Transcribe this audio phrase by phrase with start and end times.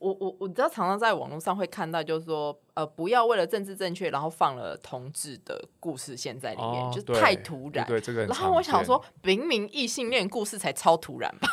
[0.00, 7.86] 我我我知道常常在网络上会看到，就是说呃，不要为了政治正确，然后放了同志的故事线在里面，就是太突然。
[7.86, 11.48] 对这个，然后我想说，明明异性恋故事才超突然吧？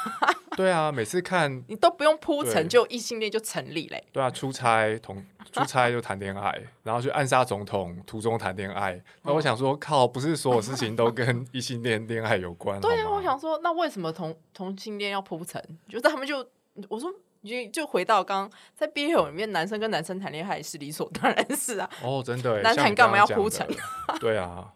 [0.56, 4.04] 对啊，每次看 你都不用铺陈，就异性恋就成立嘞。
[4.12, 9.00] 对啊，出差同出差就谈恋爱，然后去暗杀总统途中谈恋爱。
[9.24, 12.80] 那我想说，靠，不是所有事情都跟异性恋恋爱有关？
[12.82, 15.62] 对啊，我想说，那为什么同同性恋要铺陈？
[15.90, 16.38] 就是他们就
[16.88, 17.14] 我说，
[17.48, 21.90] 就就回到刚在 B 友里面，男生跟男生谈恋爱是理所当然是啊。
[22.04, 23.66] 哦，真的，男谈干嘛要铺陈？
[24.20, 24.74] 对啊。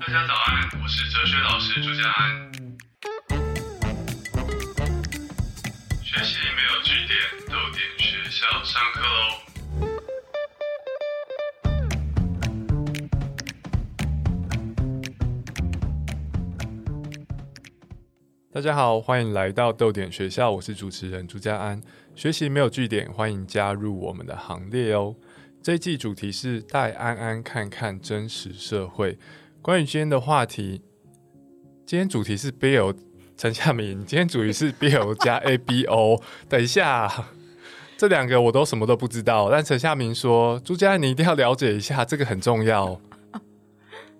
[0.00, 2.52] 大家早安，我是哲学老师朱家安。
[6.02, 7.18] 学习没有据点，
[7.48, 9.45] 豆点学校上课喽。
[18.56, 21.78] 大家好，欢迎来到豆点学校，我是主持人朱家安。
[22.14, 25.14] 学习没有据点，欢迎加入我们的行列哦。
[25.62, 29.18] 这一季主题是带安安看看真实社会。
[29.60, 30.80] 关于今天的话题，
[31.84, 32.96] 今天主题是 BL
[33.36, 36.22] 陈夏明，今天主题是 BL 加 ABO。
[36.48, 37.26] 等一下，
[37.98, 42.98] 这两个我都什么都不知道，但陈夏明说朱家你一定要了解一下，这个很重要。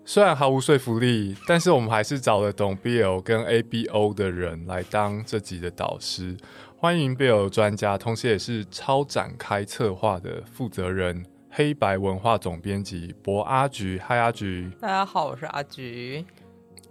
[0.09, 6.37] 虽然毫无说服力，但是我们还是找了懂 BL 跟 ABO 的人来当这集的导师。
[6.77, 11.25] 欢迎 BL 专家，同时也是超展开策划的负责人。
[11.49, 16.25] 黑白文化总编辑博阿菊，嗨阿菊，大家好，我是阿菊，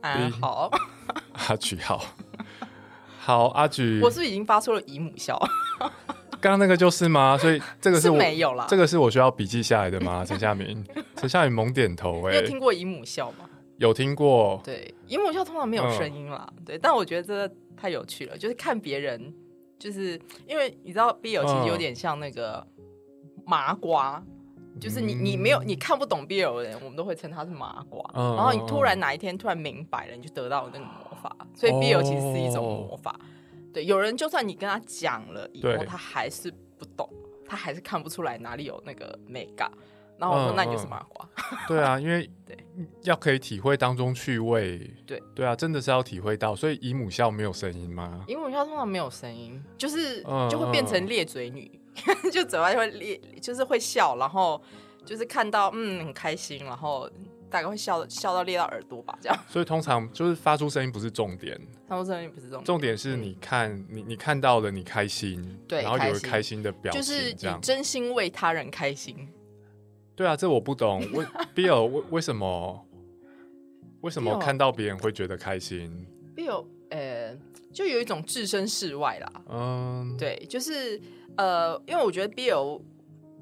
[0.02, 0.70] 安好，
[1.48, 2.04] 阿菊好，
[3.18, 5.40] 好阿菊， 我是已经发出了姨母笑，
[6.46, 7.36] 刚刚那个就是吗？
[7.36, 10.22] 所以这个是没有了，这个是我需要笔记下来的吗？
[10.24, 10.84] 陈夏明，
[11.16, 13.50] 陈夏明猛点头，哎，有听过姨母笑吗？
[13.78, 19.34] 有听过，对，姨母笑通常没有声音啦，对，但我觉得这太有趣了，就是看别人，
[19.76, 22.64] 就是因为你知道 B 友其实有点像那个
[23.44, 24.22] 麻瓜。
[24.78, 28.04] 就是你，你没有，你看不懂 BL 的人，我们都会称他是麻瓜。
[28.14, 31.34] 然后你突然哪一天突然明白了，你就得到了那个魔法。
[31.54, 33.18] 所以 BL 其实是一种魔法。
[33.76, 37.06] 对，有人就算你跟他讲了以后，他还是不懂，
[37.46, 39.70] 他还是看不出来哪里有那个美感。
[40.16, 41.28] 然后我说，那你就是麻瓜。
[41.68, 42.56] 对啊，因为对
[43.02, 44.90] 要可以体会当中趣味。
[45.06, 46.56] 对对啊，真的是要体会到。
[46.56, 48.24] 所以姨母笑没有声音吗？
[48.26, 51.70] 姨母笑通常没有声音，就是就会变成裂嘴女。
[52.32, 54.58] 就嘴巴就会裂，就是会笑，然后
[55.04, 57.10] 就是看到嗯很开心，然后
[57.50, 59.38] 大概会笑笑到裂到耳朵吧，这样。
[59.48, 69.28] 所以通常就是发出声音不是重点，发出声音不是重点，重点是你看你你看到了你开心，对，然后有开心的表情，就是你真心为他人开心。
[70.14, 71.24] 对啊，这我不懂， 为
[71.54, 72.86] Bill 为为什么
[74.00, 77.36] 为什么看到别人会觉得开心？Bill 呃，
[77.72, 81.00] 就有一种置身事外啦，嗯，对，就是。
[81.38, 82.80] 呃，因为我觉得 BL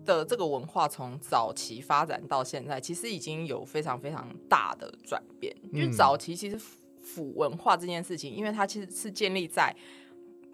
[0.04, 5.54] 的这个文化从早期发展到现在，其实已经有非常非常大的转变。
[5.72, 6.58] 因为早期其实
[7.02, 9.74] 腐文化这件事情，因为它其实是建立在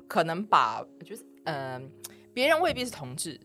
[0.09, 1.91] 可能把就是嗯，
[2.33, 3.39] 别人未必是同志，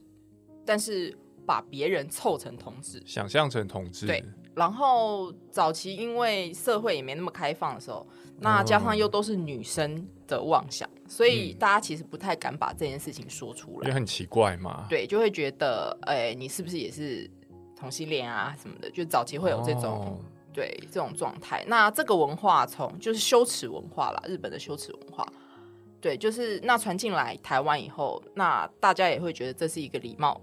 [0.65, 4.05] 但是把别人凑成同志，想象成同志。
[4.05, 4.23] 对。
[4.55, 8.07] 然后早期因为社会也没那么开放的时候，
[8.39, 14.85] 那加上又都是女生的妄想，所以大家其实不太敢把这件事情说出来，也很奇怪嘛。
[14.89, 17.29] 对，就会觉得，哎，你是不是也是
[17.75, 18.89] 同性恋啊什么的？
[18.91, 20.19] 就早期会有这种
[20.53, 21.63] 对这种状态。
[21.67, 25.27] 那这个文化从就是羞耻文化啦，日本的羞耻文化，
[26.01, 30.39] 对，就是那传进来台湾以后，那大家也会觉得这是一个礼貌。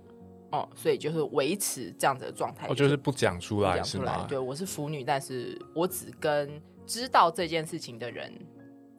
[0.53, 4.23] 哦，所以就是维持这样子的状态，我就是不讲出来，出来？
[4.29, 8.31] 对，我是腐女，但是我只跟知道这件事情的人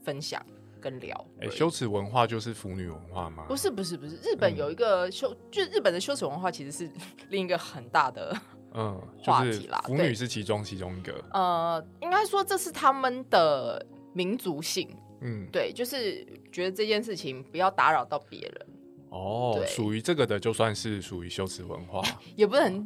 [0.03, 0.43] 分享
[0.83, 1.25] 跟聊。
[1.39, 3.45] 哎，羞耻文化就是腐女文化吗？
[3.47, 4.17] 不是，不是，不是。
[4.17, 6.91] 日本有一个羞，就是日本的羞耻文化其实是
[7.29, 8.35] 另一个很大的
[8.73, 9.81] 嗯 话题啦。
[9.87, 11.23] 腐女是其中其中一个。
[11.31, 14.89] 呃，应该说这是他们的民族性。
[15.21, 18.67] 嗯，对，就是觉得这件事情不要打扰到别人。
[19.09, 22.01] 哦，属于这个的就算是属于羞耻文化，
[22.35, 22.85] 也不能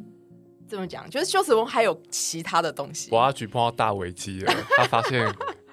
[0.68, 3.08] 这么讲，就是羞耻文化还有其他的东西。
[3.10, 5.26] 我阿菊碰到大危机了，他发现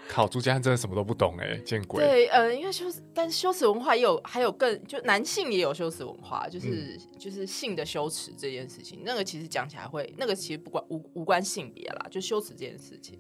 [0.08, 2.04] 考朱家真的什么都不懂哎，见鬼！
[2.04, 13.20] 对，呃，因为羞耻，但是羞耻文化也有，还有更就男性也有羞耻文化，就是就是性的羞耻这件事情，那个其实讲起来会，那个其实不管无无关性别啦，就羞耻这件事情。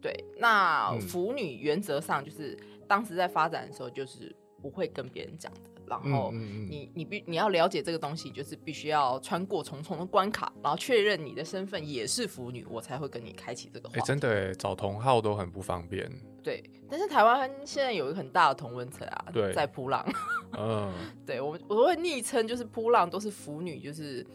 [0.00, 2.56] 对，那腐女原则上就是
[2.86, 5.60] 当时在发展的时候，就是不会跟别人讲的。
[5.88, 14.06] 然后你你必你要了解这个东西，就是必须要穿过重重的关卡，然后确认你的身份也是腐女，我才会跟你开启这个话哎、题。
[14.06, 16.10] 真的哎，找同号都很不方便。
[16.42, 20.06] 对，但是台湾现在有一个很大的同温层啊，对在扑浪，
[20.58, 20.92] 嗯，
[21.26, 24.26] 对我我会昵称就是扑浪都是腐女，就是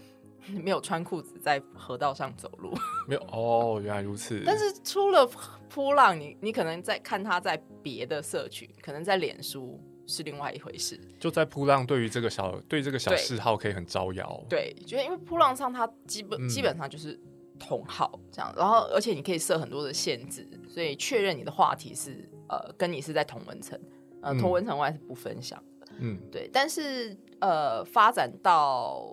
[0.61, 2.71] 没有穿裤子在河道上走路。
[3.07, 4.43] 没有哦，原来如此。
[4.45, 5.27] 但是除了
[5.69, 10.99] 扑浪，你你可能在看他在别的社群，可能在脸书是另外一回事。
[11.19, 14.43] 就在扑浪，对于这个小对这个小嗜好可以很招摇。
[14.49, 17.19] 对，就是因为扑浪上它基本、嗯基本上就是
[17.59, 23.79] 同号这样，然后而且你可以设很多的限制，所以确认你的话题是呃跟你是在同文层，
[24.21, 25.87] 呃嗯同文层外是不分享的。
[25.99, 29.07] 嗯，对，但是呃发展到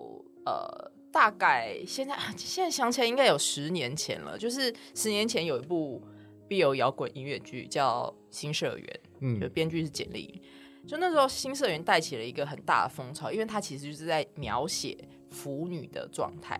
[0.45, 6.01] 呃大概现在现在想起来应该有十年前了，就是十年前有一部
[6.47, 8.99] 必有摇滚音乐剧叫《新社员》，
[9.39, 10.41] 就嗯，编剧是简历。
[10.87, 14.97] 就那时候新社员带起了一个很大的风潮，因为它其实就是在描写
[15.29, 16.59] 腐女的状态。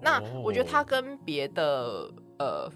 [0.00, 2.70] 那哦我觉得它跟别的呃，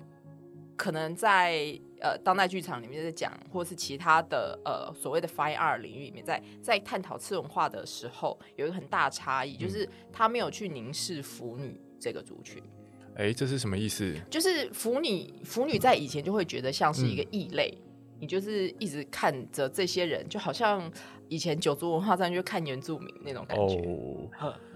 [0.77, 12.63] 可能在呃当代剧场里面在讲，或是其他的呃所谓的 fine art 领域里面，在在探讨次文化的时候，有一个很大的差异，就是他没有去凝视腐女这个族群。
[13.17, 14.15] 哎、这是什么意思？
[14.31, 17.77] 就是腐女，腐女在以前就会觉得像是一个异类，
[18.21, 20.91] 你就是一直看着这些人，就好像
[21.29, 23.77] 以前九族文化站就看原住民那种感觉，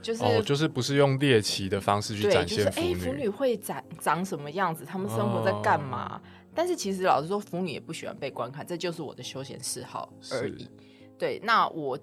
[0.02, 6.16] 就是、哦，就是不是用猎奇的方式去对，展就是哎，现腐腐女会长长什么样子，他们生活在干嘛？
[6.16, 6.20] 哦
[6.52, 10.68] 但是其实老实说，腐女也不喜欢被观看，这就是我的休闲嗜好而已。
[11.16, 11.96] 对，那我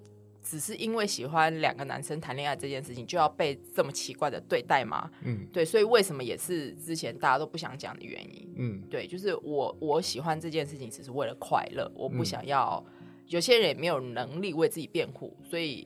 [0.49, 5.11] 只是因为喜欢两个男生谈恋爱这件事情，就要被这么奇怪的对待吗？
[5.23, 8.53] 嗯对，所以为什么也是之前大家都不想讲的原因。
[8.55, 12.81] 嗯对，就是我我喜欢这件事情只是为了快乐，我不嗯想要。
[13.27, 15.85] 有些人也没有能力为自己辩护，所以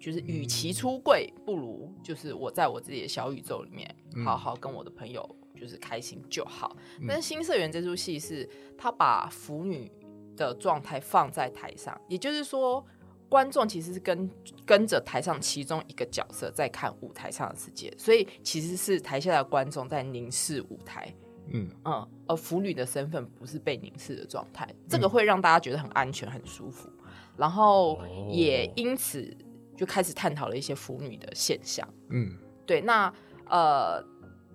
[0.00, 5.22] 就是与其出柜，不如就是我在我自己的小宇宙里面，嗯好好跟我的朋友
[5.54, 6.74] 就是开心就好。
[6.98, 9.92] 嗯但是新社员这出戏是他把腐女
[10.34, 12.82] 的状态放在台上，也就是说。
[13.28, 14.30] 观众其实是跟
[14.64, 21.12] 跟着台上其中一个角色在看舞台上的世界，所以其实是台下的观众在凝视舞台，
[21.52, 26.88] 嗯，嗯，而腐女的身份不是被凝视的状态，这个会让大家觉得很安全、很舒服，
[27.36, 28.28] 然后哦。
[28.30, 29.36] 也因此
[29.76, 31.88] 就开始探讨了一些腐女的现象。
[32.10, 32.36] 嗯。
[32.64, 33.12] 对，那
[33.48, 34.04] 呃，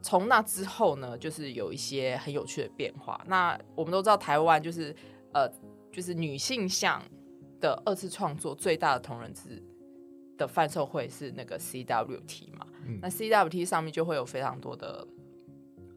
[0.02, 3.22] 从那之后呢，就是有一些很有趣的变化。
[3.26, 4.94] 那我们都知道，台湾就是
[5.32, 5.50] 呃，
[5.94, 7.02] 就是女性向
[7.62, 9.64] 的二次创作最大的同人志
[10.38, 12.68] 的贩售会是那个 CWT 嘛？
[12.86, 15.08] 嗯那 CWT 上面就会有非常多的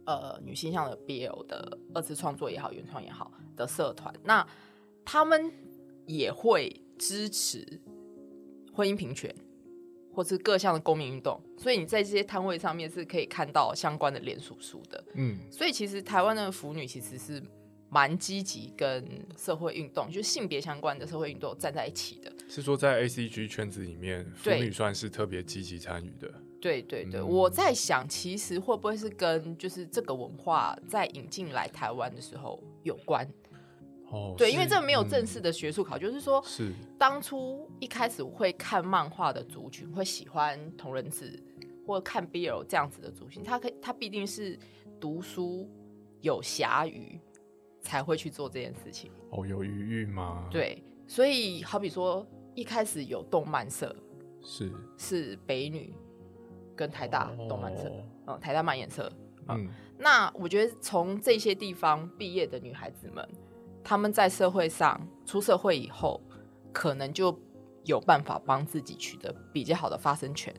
[0.06, 4.46] 呃女性向的 BL 的二次创作也好，原创也好的社团，那
[5.04, 5.50] 他们
[6.06, 7.80] 也会支持
[8.72, 9.34] 婚姻平权。
[10.16, 15.04] 或是各项的公民运动，所以你在这些摊位上面是可以看到相关的联署书的。
[15.14, 17.42] 嗯所以其实台湾的腐女其实是
[17.94, 22.32] 蛮积极跟社会运动，就是性别相关的社会运动站在一起的。
[22.48, 26.28] 是说在 A C G 圈子里面，腐对女算是特别积极参与的。
[26.60, 33.24] 对对对，嗯我在想，其实会不会是跟就是这个文化在引进来台湾的时候有关？
[34.10, 41.40] 哦，对，是因为这没有正嗯式的学术考究，就是说是当初一开始会看漫画的族群，会喜欢同人志
[41.86, 44.58] 或看 BL 这样子的族群，他可以他必定是
[44.98, 45.70] 读书
[46.22, 47.20] 有暇余
[47.84, 49.12] 才会去做这件事情。
[49.30, 53.94] 哦，有余裕吗？，对，所以好比说一开始有动漫社
[54.42, 55.94] 是是北女
[56.74, 57.88] 跟台大动漫社，
[58.26, 59.12] 哦嗯，台大漫演社。
[59.48, 59.68] 嗯
[59.98, 63.28] 那我觉得从这些地方毕业的女孩子们，
[63.84, 66.20] 她们在社会上出社会以后，
[66.72, 67.38] 可能就
[67.84, 70.52] 有办法帮自己取得比较好的发声权，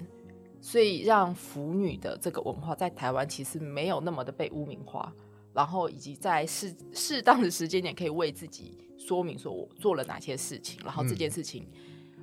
[0.61, 5.11] 所以让腐女的这个文化在台湾其实没有那么的被污名化，
[5.55, 11.65] 然后以及在适适当的时间点可以为自己说明说我做了哪些事情，然后这件事情，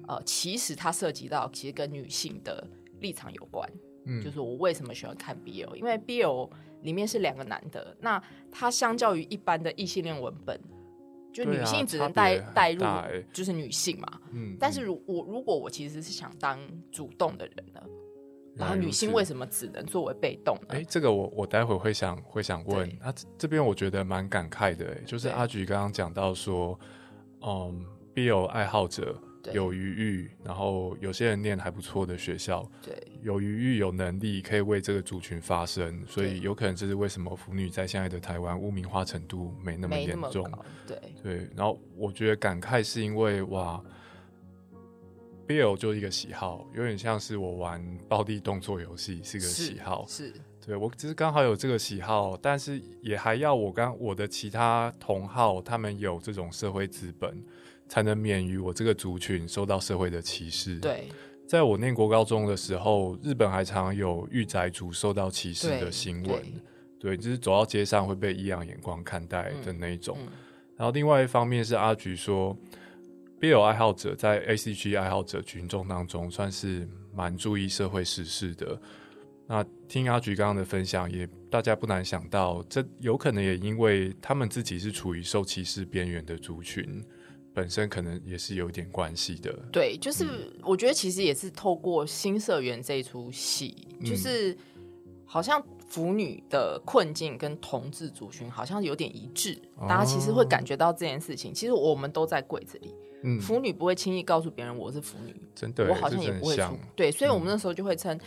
[0.06, 2.64] 呃，其实它涉及到其实跟女性的
[3.00, 3.68] 立场有关。
[4.04, 6.50] 嗯，就是我为什么喜欢看 BL，因为 BL
[6.82, 10.60] 里面是两个男的，那它相较于一般的异性恋文本，
[11.32, 12.84] 就女性只能差带别很带入
[13.32, 14.20] 就是女性嘛。
[14.32, 16.58] 嗯，但是如我如果我其实是想当
[16.90, 17.80] 主动的人呢，
[18.54, 20.74] 然后女性为什么只能作为被动呢？
[20.76, 26.78] 哎、这个我我待会会想会想问对他、这这边我觉得蛮感慨的、哎，就是阿菊刚刚讲到说，
[27.40, 29.18] 嗯，BL 爱好者
[29.52, 40.48] 有余裕，然后有些人念还不错的学校，对有余裕有能力可以为这个族群发声，所以有可能这是为什么腐女在现在的台湾污名化程度没那么严重。
[40.86, 43.82] 对对，然后我觉得感慨是因为哇
[45.52, 50.06] BL 就一个喜好，有点像是我玩暴力动作游戏是个喜好。
[50.08, 50.32] 是
[50.64, 57.42] 对我只是刚好有这个喜好，但是也还要我刚我的其他同好他们有这种社会资本，
[57.88, 61.08] 才能免于我这个族群受到社会的歧视。，对
[61.46, 66.42] 在我念国高中的时候，日本还常有御宅族受到歧视的新闻。
[66.98, 70.16] 对，就是走到街上会被异样眼光看待的那一种。
[70.20, 70.28] 嗯
[70.74, 72.56] 然后另外一方面是阿菊说
[73.42, 78.80] ，BL 爱好者在 ACG 爱好者群众当中算是蛮注意社会时事的。
[79.48, 87.04] 那听阿菊刚刚的分享，也大家不难想到，这有可能也因为他们自己是处于受歧视边缘的族群，
[87.52, 89.52] 本身可能也是有一点关系的。
[89.72, 90.24] 对，就是
[90.62, 94.56] 我觉得其实也是透过新社员这一出戏，嗯就是
[95.26, 95.60] 好像
[95.92, 101.52] 腐女的困境跟同志族群好像有点一致，大家其实会感觉到这件事情。
[101.52, 108.18] 其实我们都在柜子里，嗯，腐女不会轻易告诉别人我是腐女，真的，我好像也不会出对，所以我们那时候就会称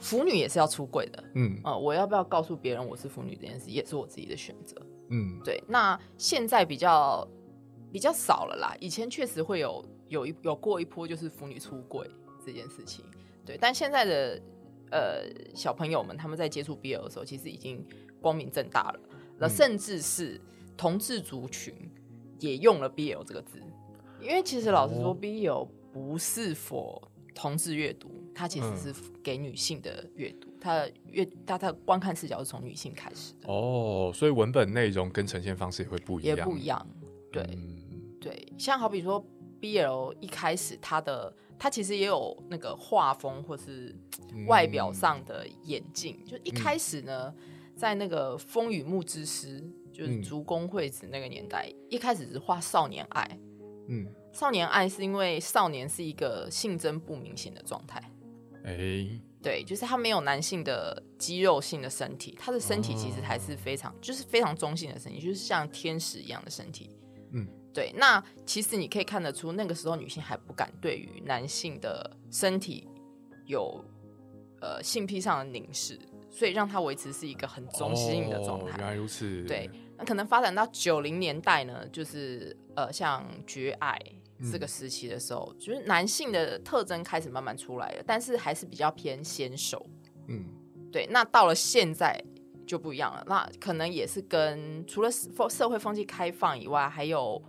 [0.00, 1.22] 腐女也是要出柜的。
[1.34, 4.74] 嗯呃，我要不要告诉别人我是腐女这件事，也是我自己的选择。
[5.10, 7.24] 嗯，对，那现在比较
[7.92, 8.76] 比较少了啦。
[8.80, 12.10] 以前确实会有有一有过一波，就是腐女出柜
[12.44, 13.04] 这件事情。
[13.46, 14.42] 对，但现在的
[14.94, 15.24] 呃
[15.54, 17.84] 小朋友们，他们在接触 BL 的时候，其实已经
[18.20, 19.00] 光明正大了。
[19.36, 20.40] 那、甚至是
[20.76, 21.74] 同志族群
[22.38, 23.60] 也用了 BL 这个字，
[24.20, 25.14] 因为其实老实说、哦。
[25.14, 27.02] B l 不是否
[27.34, 28.76] 同志阅读，它其实嗯。
[28.78, 36.86] 是给女性的阅读，它的阅它它的观看视角是从女性开始的，哦，所以文本内容跟呈现方式也会不一样，也不一样。
[37.32, 37.80] 对，嗯。
[38.20, 39.22] 对，像好比说
[39.60, 43.94] BL 一开始它的它其实也有那个画风或是
[44.46, 47.34] 外表上的演进，就一开始呢，
[47.76, 50.22] 在那个风雨木之师，就是嗯。
[50.22, 53.38] 竹宫惠子那个年代，一开始是画少年爱，
[53.88, 58.02] 嗯，少年爱是因为少年是一个性征不明显的状态。
[58.64, 59.06] 哎、
[59.42, 66.90] 对，就是他没有男性的肌肉性的身体，他的身体其实还是非常，就是非常中性的身体，就是像天使一样的身体。
[67.74, 67.92] 嗯，对。
[67.96, 72.88] 那其实你可以看得出，那个时候女性还不敢对于男性的身体
[73.46, 73.84] 有
[74.60, 75.98] 呃性癖上的凝视，
[76.30, 78.82] 所以让它维持是一个很中性的状哦原态。
[78.82, 83.98] 来如此，对，那可能发展到九零年代呢，就是呃，像绝爱
[84.50, 89.86] 这个时期的时候，就是男性的特征开始慢慢出来了，但是还是比较偏纤手。
[90.28, 90.44] 嗯，
[90.90, 92.20] 对，那到了现在
[92.66, 97.40] 就不一样了，那可能也是跟除了社社会风气开放以外，还有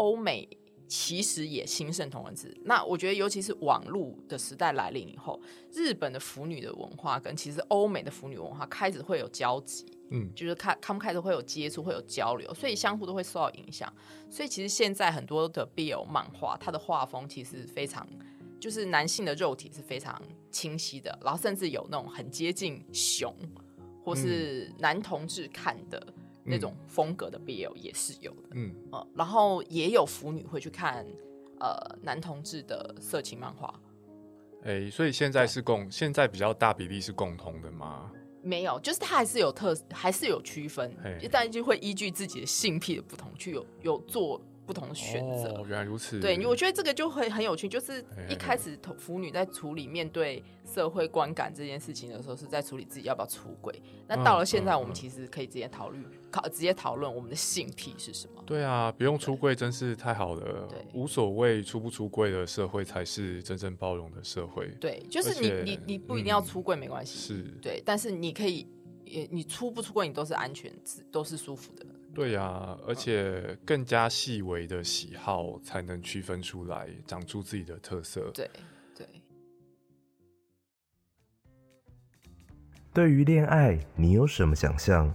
[0.00, 0.48] 欧美
[0.88, 2.52] 其实也兴盛同文字。
[2.64, 5.38] 那我觉得，尤其是网络的时代来临以后，
[5.72, 9.84] 日本的腐女的文化跟其实欧美的腐女文化开始会有交集。
[10.12, 13.92] 嗯就是看他们开始会有接触，会有交流，所以相互都会受到影响。
[14.28, 18.04] 所以其实现在很多的 BL 漫画，它的画风其实非常，
[18.58, 23.32] 就是男性的肉体是非常清晰的，然后甚至有那种很接近熊
[24.04, 26.04] 或是男同志看的
[26.50, 28.48] 那种风格的 BL 也是有的。
[28.52, 31.06] 嗯，呃，然后也有腐女会去看
[31.60, 33.72] 呃男同志的色情漫画，
[34.64, 38.10] 哎、所以现在是共，现在比较大比例是共同的吗？
[38.42, 44.40] 没有，就是它还是有特，还是有区分嘿，但就会依据自己的性癖的不同去有有做
[44.70, 45.48] 不同的选择。
[45.54, 46.20] 哦，原来如此。
[46.20, 53.82] 对，我觉得这个就会很有趣，就是一开始头腐女在处理面对社会观感这件事情的时候，是在处理自己要不要出轨。
[54.06, 58.40] 那到了现在，嗯我们其实可以直接讨论，考直接讨论我们的性癖是什么。
[58.46, 64.68] 对啊，不用出柜真是太好了对，无所谓出不出柜的社会才是真正包容的社会。
[64.80, 68.68] 对，就是你你你不一定要嗯出柜没关系，是，对，但是你可以，
[69.04, 70.72] 也你出不出柜你都是安全，
[71.10, 71.84] 都是舒服的。
[72.12, 78.30] 对呀、而且更加细微的喜好才能区分出来，长出自己的特色。
[78.34, 78.50] 对
[78.96, 79.06] 对。
[82.92, 85.14] 对于恋爱，你有什么想象？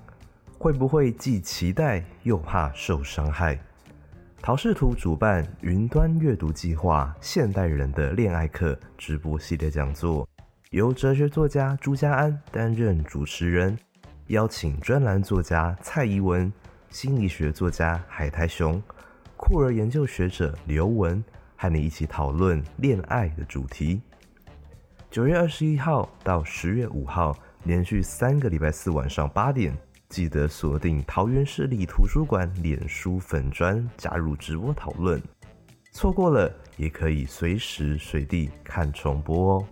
[0.58, 3.60] 会不会既期待又怕受伤害？
[4.42, 10.28] 陶仕图主办云端阅读计划《现代人的恋爱课》直播系列讲座，
[10.70, 13.78] 由哲学作家朱家安担任主持人，
[14.28, 16.52] 邀请专栏作家蔡怡文、
[16.89, 18.82] 心理学作家海苔熊、
[19.36, 21.24] 酷儿研究学者刘文，
[21.56, 24.01] 和你一起讨论恋爱的主题。
[25.12, 29.77] 九月二十一号到十月五号，连续三个礼拜四晚上八点，
[30.10, 35.22] 记得锁定桃园市立图书馆脸书粉专，加入直播讨论。
[35.92, 39.68] 错过了也可以随时随地看重播哦。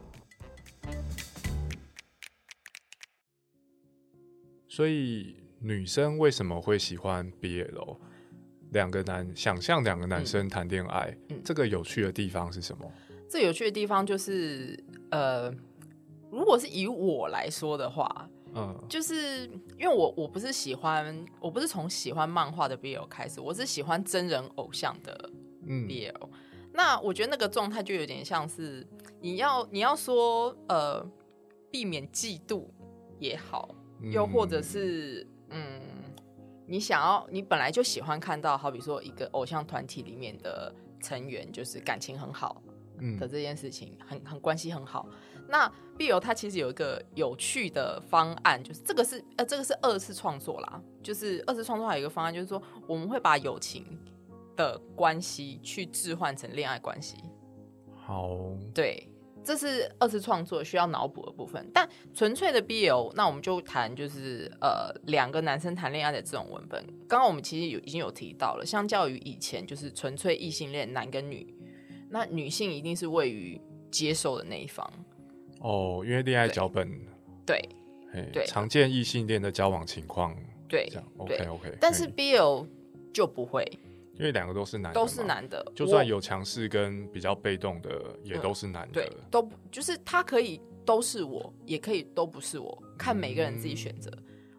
[4.70, 7.98] 所以女生为什么会喜欢 BL？
[8.72, 12.92] 两个男想象两个男生谈恋爱，嗯这个有趣的地方是什么？
[13.30, 14.78] 这有趣的地方就是，
[15.12, 15.50] 呃，
[16.30, 19.46] 如果是以我来说的话，嗯就是
[19.78, 25.30] 因为我我不是喜欢，我不是从喜欢漫画的 BL 开始，我是喜欢真人偶像的
[25.66, 26.30] 嗯 BL。
[26.74, 28.86] 那我觉得那个状态就有点像是
[29.22, 31.08] 你要你要说呃
[31.72, 32.66] 避免嫉妒
[33.20, 33.76] 也好，
[34.12, 35.80] 又或者是嗯
[36.66, 42.62] 你想要你本来就喜欢看到，好比说一个偶像团体里面的成员就是感情很好
[43.00, 45.08] 嗯的这件事情，很很关系很好。
[45.48, 53.86] 那 BL 它其实有一个有趣的方案，就是这个是呃这个是二次创作啦，就是二次创作还有一个方案，就是说我们会把友情
[54.56, 57.18] 的关系去置换成恋爱关系。
[57.94, 58.38] 好，
[58.74, 59.08] 对，
[59.44, 61.70] 这是二次创作需要脑补的部分。
[61.74, 66.84] 但纯粹的 BL，那我们就谈就是呃两个男生谈恋爱的这种文本。
[67.08, 71.54] 刚刚我们其实有已经有提到了，相较于以前就是纯粹异性恋男跟女，
[72.10, 73.60] 那女性一定是位于
[73.92, 74.92] 接受的那一方。
[75.60, 76.90] 哦，因为恋爱脚本，
[77.46, 77.62] 对
[78.12, 80.36] 嘿对常见异性恋的交往情况，
[80.68, 81.78] 对这样，OK OK。
[81.80, 82.68] 但是 BL
[83.14, 83.64] 就不会，
[84.20, 87.90] 因为两个都是男的，都是男的，就算有强势跟比较被动的，
[88.24, 89.12] 也都是男的对。
[89.32, 94.12] 都就是他可以都是我，也可以都不是我，看每个人自己选择。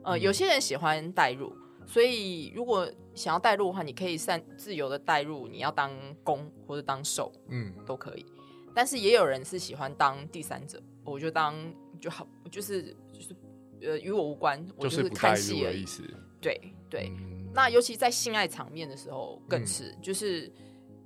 [0.02, 1.54] 呃，有些人喜欢代入，
[1.86, 5.90] 所以如果想要代入的话，你可以擅自由的代入，你要当
[6.22, 8.26] 攻或者当受嗯，都可以。
[8.74, 11.54] 但是也有人是喜欢当第三者，我就当
[12.00, 13.34] 就好，就是就是
[13.80, 16.02] 呃与我无关，我就是看戏的意思。
[16.40, 20.52] 对对，嗯那尤其在性爱场面的时候更是，就是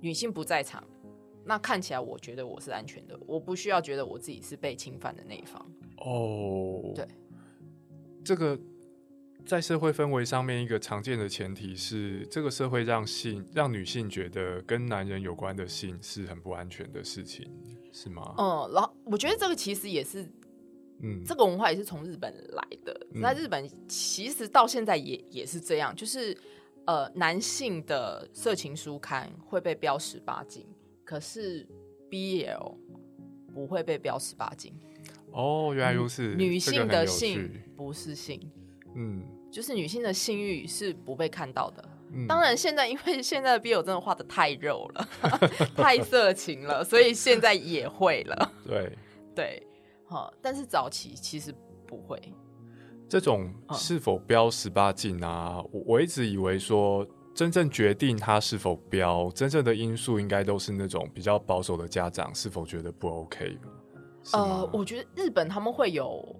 [0.01, 0.83] 女性不在场，
[1.45, 5.63] 那看起来我觉得我是安全的，我不需要觉得我自己是被侵犯的那一方。
[5.97, 7.07] 哦，对，
[8.23, 8.59] 这个
[9.45, 17.47] 在社会氛围上面，一个常见的前提是，这个社会让性让女性觉得跟男人有关的性是很不安全的事情，
[17.91, 18.33] 是吗？
[18.37, 20.27] 嗯，然后我觉得这个其实也是
[21.01, 26.37] 嗯，这个文化也是从日本来的，嗯在日本其实到现在也也是这样，就是
[26.85, 30.65] 呃男性的色情书刊会被标十八禁，
[31.03, 31.67] 可是
[32.09, 32.75] BL
[33.53, 34.73] 不会被标十八禁，
[35.31, 38.39] 哦，原来如此，女性的性不是性。
[38.95, 41.83] 嗯就是女性的性欲是不被看到的。
[42.11, 45.07] 嗯，当然，现在因为现在的 BL 真的画的太肉了，
[45.75, 48.51] 太色情了，所以现在也会了。
[48.67, 48.97] 对。
[49.35, 49.63] 对，
[50.09, 51.53] 好，但是早期其实
[51.85, 52.19] 不会。
[53.07, 55.63] 这种嗯是否标十八禁啊？
[55.71, 63.57] 我我一直以为说，真正决定它是否标，真正的因素应该都是那种比较保守的家长是否觉得不 OK
[64.33, 66.35] 呃，我觉得日本他们会有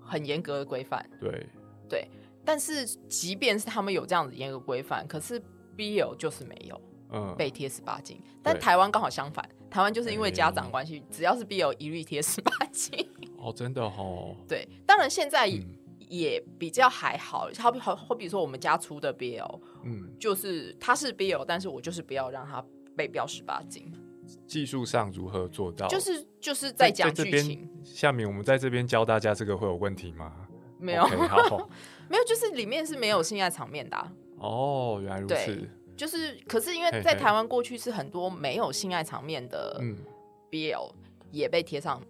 [0.00, 1.46] 很严格的规范，对，
[1.88, 2.08] 对。
[2.44, 5.40] 但是即便是他们有这样子严格规范，可是
[5.76, 6.80] BL 就是没有
[7.12, 8.20] 嗯，被贴十八禁。
[8.42, 10.70] 但台湾刚好相反，台湾就是因为家长哎。
[10.70, 13.08] 关系，只要是 BL 一律贴十八禁。
[13.38, 15.78] 哦，真的哦， 对，当然现在嗯。
[16.12, 22.62] 也比较还好，好比好好比说我们家出的 BL，嗯，就是他是 BL，但是我就是不要让它
[22.94, 23.90] 被标十八禁，
[24.46, 25.88] 技术上如何做到？
[25.88, 30.30] 就是就是在讲剧情，，下面我们在这边教大家这个会有问题吗？
[30.78, 31.02] 没有
[32.10, 35.70] 没有，就是里面是没有性爱场面的啊、哦，原来如此对，
[36.02, 39.96] 就是可是因为在台湾过去是很多没有性爱场面的嗯
[40.50, 40.92] ，BL
[41.30, 42.02] 也被贴上。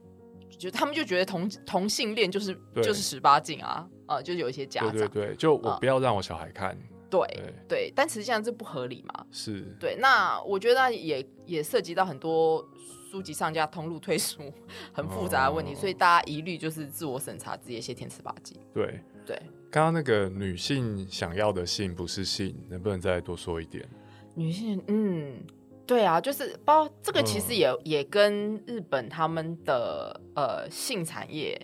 [0.58, 6.74] 就他们就觉得同同性恋就是就是十八禁啊，呃，就是有一些家长对对对，就我啊不要让我小孩看，
[7.10, 12.66] 对对，对，但实际上这不合理嘛，是，对，那我觉得也也涉及到很多
[13.10, 14.50] 书籍上架通路退书
[14.90, 18.56] 很复杂的问题，哦所以大家一律就是自我审查，直接先填十八禁。
[18.72, 18.98] 对。
[19.24, 19.40] 对，
[19.72, 23.88] 刚刚那个女性想要的性不是性，能不能再多说一点？
[24.34, 25.42] 女性，嗯，
[25.86, 31.58] 对啊，就是包这个其实嗯也、也跟日本他们的呃性产业。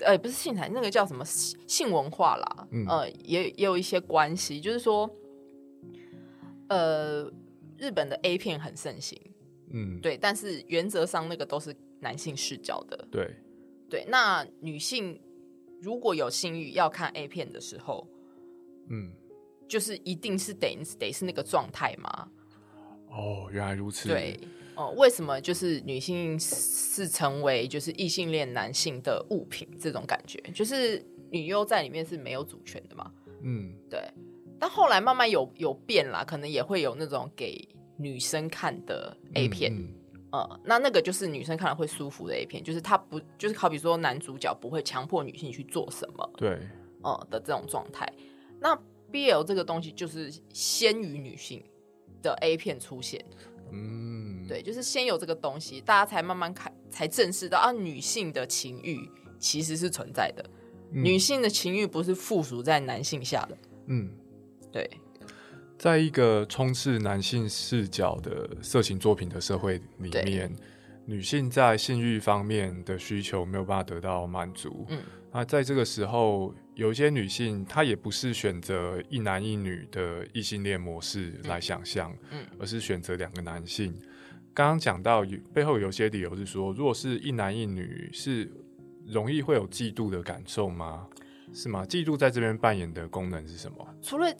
[0.00, 4.60] 呃，不是性产业，那个叫什么性性文化啦，嗯呃，也也有一些关系。
[4.60, 5.08] 就是说，
[6.68, 7.30] 呃，
[7.78, 9.16] 日本的 A 片很盛行，
[9.72, 13.36] 嗯，对，但是原则上那个都是男性视角的，对，
[13.88, 15.20] 对，那女性
[15.80, 18.06] 如果有性欲要看 A 片的时候，
[18.88, 19.12] 嗯，
[19.68, 22.28] 就是一定是得得是那个状态吗？
[23.08, 24.08] 哦，原来如此。
[24.08, 24.38] 对，
[24.76, 30.38] 哦、为什么就是女性是成为就是异性恋男性的物品这种感觉？
[30.54, 33.12] 就是女优在里面是没有主权的嘛？
[33.42, 34.02] 嗯，对，
[34.58, 39.94] 但后来慢慢有有变啦，可能也会有那种给女生看的 A 片，嗯
[40.32, 46.58] 呃，那那个就是女生看了会舒服的 A 片，就是他不就是好比说男主角不会强迫女性去做什么，对，
[47.02, 48.06] 呃的这种状态。
[48.60, 48.78] 那
[49.10, 51.64] BL 这个东西就是先于女性
[52.22, 53.24] 的 A 片出现，
[53.72, 60.44] 嗯，对，就是先有这个东西，大家才慢慢看，才正视到啊，女性的情欲其实是存在的，
[60.92, 63.58] 嗯女性的情欲不是附属在男性下的。
[63.86, 64.12] 嗯，
[64.70, 64.88] 对，
[65.80, 70.54] 在一个充斥男性视角的色情作品的社会里面，
[71.06, 74.84] 女性在性欲方面的需求没有办法得到满足。
[74.90, 75.00] 嗯，
[75.32, 83.98] 那在这个时候，有一些女性她也不是选择一男一女的异性恋模式来想象，嗯而是选择两个男性。
[84.52, 88.52] 刚刚讲到有背后有些理由是说，如果是一男一女，是
[89.06, 91.08] 容易会有嫉妒的感受吗？
[91.54, 91.86] 是吗？
[91.86, 93.94] 嫉妒在这边扮演的功能是什么？
[94.02, 94.30] 除了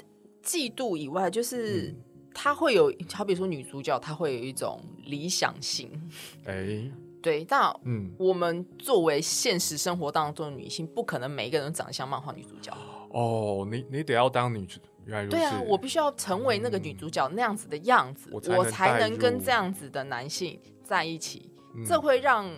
[0.42, 1.96] 嫉妒以外，就是嗯
[2.34, 5.90] 她会有，好比说女主角，她会有一种理想性。
[6.44, 12.72] 哎、 对，但嗯，我们作为现实生活当中的女性，不可能每一个人都长得像漫画女主角。
[13.10, 15.36] 哦，你你得要当女主，原来如此。
[15.36, 21.50] 对啊，我必须要成为那个女主角那样子的样子，我才能我才能跟这样子的男性在一起。
[21.74, 22.50] 嗯这会让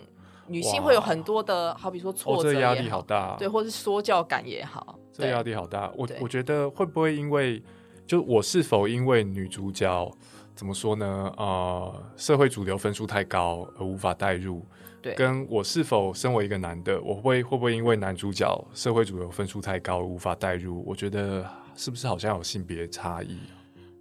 [0.47, 5.89] 女性会有很多的，好比说哦，挫折这压力好大，对，，或是说教感也好，这压，力好大。
[5.95, 7.61] 我我觉得会不会因为，
[8.05, 10.11] 就我是否因为女主角
[10.55, 11.33] 怎么说呢？
[11.37, 14.65] 呃，社会主流分数太高而无法带入，
[15.01, 20.83] 对跟我是否身为一个男的，我会会不会因为男主角社会主流分数太高而无法带入？
[20.85, 23.39] 我觉得是不是好像有性别差异？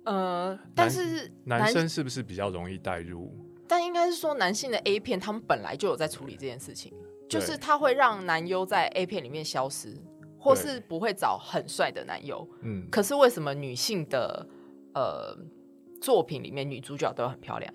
[0.04, 3.32] 呃，但是男生是不是比较容易带入？
[3.68, 6.92] 但应该是说男性的 A 片，他们本来就有在处理这件事情，
[7.28, 9.96] 就是他会让男优在 A 片里面消失，
[10.42, 12.46] 或是不会找很帅的男友。
[12.62, 14.46] 嗯，可是为什么女性的
[14.94, 15.38] 呃
[16.00, 17.72] 作品里面女主角都很漂亮？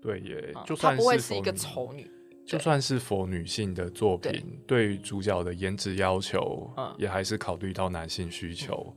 [0.00, 2.10] 对耶，嗯就算不会是一个丑女。
[2.46, 8.94] 就算是否女性的作品，对于主角的颜值要求，嗯也还是考虑到男性需求。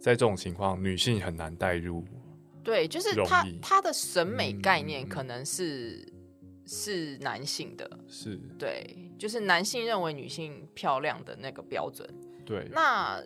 [0.00, 2.04] 在这种情况，女性很难代入。
[2.64, 6.04] 对，就是容易他他的审美概念嗯可能是、
[6.66, 12.08] 是男性的，是，对，就是男性认为女性漂亮的那个标准。
[12.48, 13.22] 对，那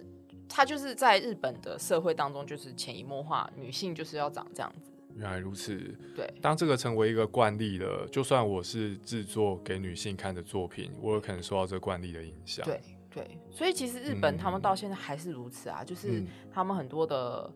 [0.49, 4.91] 他就是在日本的社会当中，就是潜移默化，女性就是要长这样子。
[5.15, 5.77] 原来如此。
[6.17, 12.65] 对，当这个成为一个惯例了，就算我是制作给女性看的作品，我有可能受到这惯例的影响。
[12.65, 12.81] 对
[13.15, 17.49] 对，所以其实日本嗯他们到现在还是如此啊，就是嗯他们很多的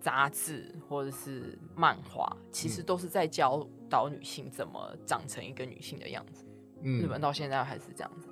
[0.00, 6.44] 杂志或者是漫画，其嗯实都是在教导女性怎么长成一个女性的样子。
[6.82, 8.27] 嗯日本到现在还是这样子。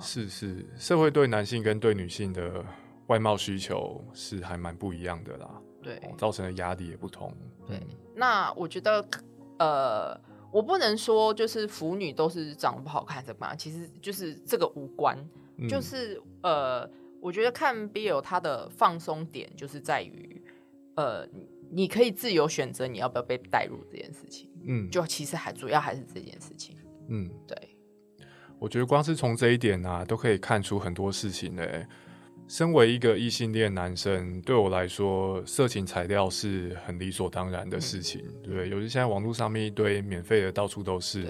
[0.00, 2.64] 是是，社会对男性跟对女性的
[3.06, 5.50] 外貌需求是还蛮不一样的啦，
[5.82, 5.96] 对。
[5.96, 7.32] 哦造成的压力也不同。
[7.66, 7.76] 对。
[7.76, 9.06] 嗯，那我觉得
[9.58, 10.18] 呃，
[10.50, 15.16] 我不能说就是腐女都是长得不好看怎么样，其实就是这个无关，
[15.56, 15.68] 嗯。
[15.68, 16.88] 就是呃，
[17.20, 20.42] 我觉得看 BL 它的放松点就是在于
[20.96, 21.26] 呃，
[21.70, 24.90] 你可以自由选择你要不要被带入这件事情，嗯。
[24.90, 26.76] 就其实还主要还是这件事情。
[27.08, 27.75] 嗯，对，
[28.58, 31.86] 我觉得光是从这一点啊，都可以看出很多事情嘞。
[32.48, 38.68] 身为一个异性恋男生，对我来说，色情材料是很理所当然的事情，对不对？
[38.68, 41.26] 尤其现在网络上面一堆免费的，到处都是。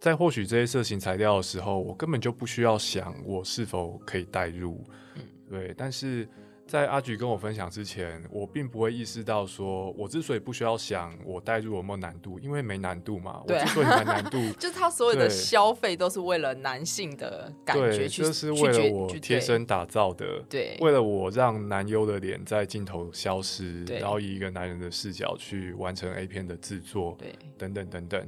[0.00, 5.72] 在获取这些色情材料的时候，我根本就不需要想我是否可以代入，嗯对。
[5.78, 6.28] 但是
[6.66, 13.40] 在阿菊跟我分享之前，我并不会意识到说，我之所以不需要想我带入有没有难度，因为没难度嘛。
[13.42, 28.26] 我对啊之所以没难度， 就是他所有的消费都是为了男性的感觉对，去，就是为了我贴身打造的，对为了我让男优的脸在镜头消失，然后以一个男人的视角去完成 A 片的制作，对等等等等。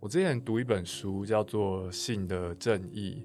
[0.00, 3.24] 我之前读一本书，叫做《性的正义》，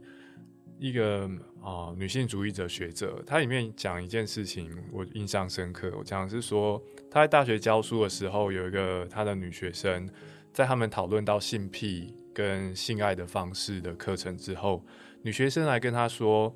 [0.80, 1.30] 一个
[1.62, 5.92] 啊、女性主义者学者，她里面讲一件事情，我印象深刻。
[5.98, 10.10] 我讲的是说，她在大学教书的时候，有一个她的女学生，
[10.54, 14.84] 在他们讨论到性癖跟性爱的方式的课程之后，
[15.24, 16.56] 女学生来跟她说，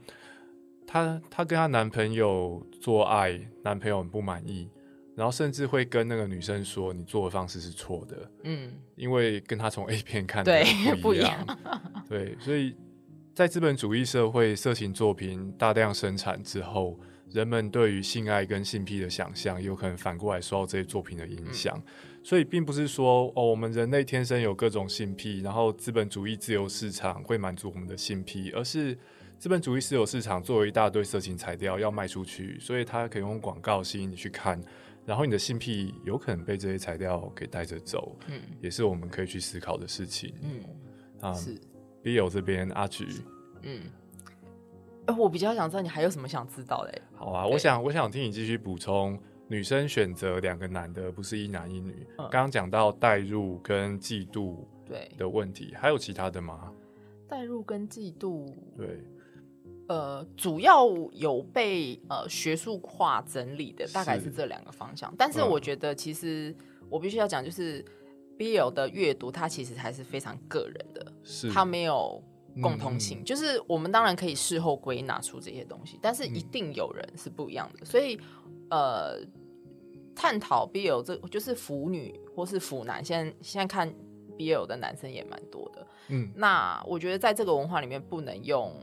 [0.87, 4.69] 她她跟她男朋友做爱，男朋友很不满意，
[5.15, 8.31] 然后甚至会跟那个女生说，你做的方式是错的。
[8.43, 11.59] 嗯，因为跟她从 A 片看的对 不一样，
[12.07, 12.75] 对，所以
[13.33, 21.81] 在资本主义社会，色情作品大量生产之后，人们对于性爱跟性癖的想象，有可能反过来受到这些作品的影响。
[22.21, 28.97] 所以，并不是说哦，我们人类天生有各种性癖，然后资本主义自由市场会满足我们的性癖，而是
[29.39, 34.61] 资本主义私有市场作为一大堆色情材料要卖出去，所以它可以用广告吸引你去看，
[35.05, 38.19] 然后你的性癖有可能被这些材料给带着走。
[38.27, 40.33] 嗯也是我们可以去思考的事情。
[40.43, 40.59] 嗯
[41.21, 41.57] 啊是
[42.01, 43.07] ，B 友这边阿菊，
[43.63, 43.81] 嗯。
[45.07, 47.01] 呃我比较想知道你还有什么想知道的欸？
[47.15, 52.07] 好啊，我想我想听你继续补充女生选择两个男的，不是一男一女。
[52.19, 56.71] 嗯刚刚讲到代入跟嫉妒对，的问题，还有其他的吗？
[57.27, 59.03] 代入跟嫉妒，对，
[59.87, 65.11] 呃，主要有被呃学术化整理的，大概是是这两个方向。
[65.17, 66.55] 但是嗯我觉得，其实
[66.89, 67.83] 我必须要讲，就是
[68.37, 71.10] BL 的阅读，它其实还是非常个人的，是
[71.53, 72.21] 它没有
[72.61, 73.19] 共通性。
[73.19, 77.85] 嗯就是我们当然可以事后归纳出这些东西，但是嗯一定有人是不一样的。
[77.85, 78.19] 所以，
[78.69, 79.19] 呃，
[80.15, 83.93] 探讨 BL 这就是腐女或是腐男，现在现在看
[84.37, 85.87] BL 的男生也蛮多的。
[86.09, 88.73] 嗯那我觉得在这个文化里面，不能用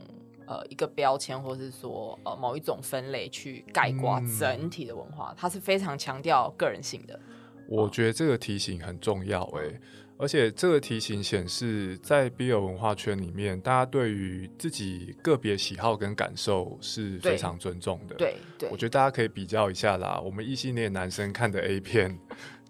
[0.47, 7.19] 呃一个标签，或是说呃某一种分类去概括嗯整体的文化，它是非常强调个人性的。
[7.67, 9.79] 我觉得这个提醒很重要诶、
[10.21, 20.19] 而且这个提醒显示，在 BL 文化圈里面，大家对于自己个别喜好跟感受是非常尊重的。，对对我觉得大家可以比较一下啦。
[20.19, 22.19] 我们异性恋男生看的 A 片，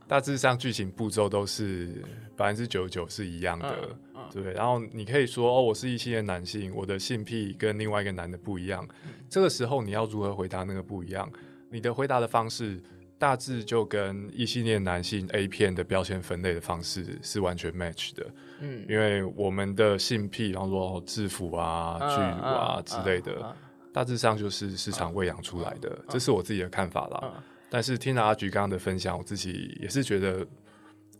[0.07, 2.03] 大致上剧情步骤都是
[2.37, 3.75] 百分之九十九是一样的。
[3.81, 8.87] 嗯嗯对，然后你可以说哦，我是异性恋男性，我的性癖跟另外一个男的不一样。
[9.05, 11.27] 嗯这个时候你要如何回答那个不一样？
[11.71, 12.79] 你的回答的方式
[13.19, 18.25] 大致就跟异性恋男性 A 片的标签分类的方式是完全 match 的，
[18.61, 23.53] 嗯，因为我们的性癖，然后说哦制服啊、嗯巨乳啊嗯之类的，嗯
[23.93, 27.19] 大致上就是市场喂养出来的，这是我自己的看法啦。
[27.23, 30.43] 嗯但是听了阿菊刚刚的分享，我自己也是觉得，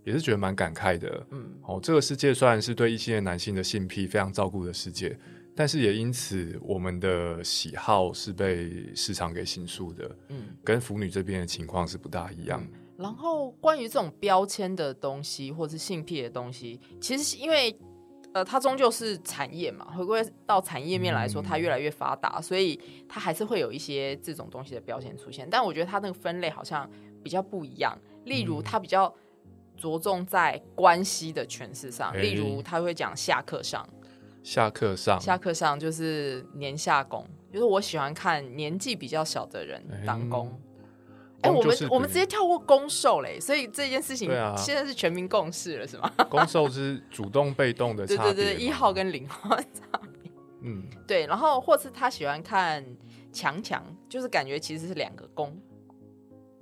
[0.04, 1.24] 也是觉得蛮感慨的。
[1.30, 5.16] 嗯哦，这个世界虽然是对异性恋男性的性癖非常照顾的世界，
[5.60, 10.56] 但是也因此我们的喜好是被市场给形塑的，嗯。
[10.64, 12.66] 跟腐女这边的情况是不大一样。
[12.96, 17.78] 然后关于这种标签的东西，或是性癖的东西，其实是因为
[18.34, 25.46] 呃，它终究是产业嘛，回归到产业面来说，嗯它越来越发达，所以它还是会有一些这种东西的标签出现。
[25.52, 26.90] 但我觉得它那个分类好像
[27.22, 29.14] 比较不一样，例如嗯它比较
[29.76, 33.86] 着重在关系的诠释上，哎例如他会讲下课上，
[34.44, 40.52] 下课上，下课上就是年下工，就是我喜欢看年纪比较小的人当工。
[41.42, 46.12] 哎、我们就是我们直接跳过攻受嘞，所以这件事情现在是全民共识了，是吗？
[46.30, 48.36] 攻受是主动被动的对 差别嘛。
[48.36, 49.58] 对对，一号跟零号
[50.62, 52.86] 嗯，对，然后或是他喜欢看
[53.32, 55.58] 强强，就是感觉其实是两个攻，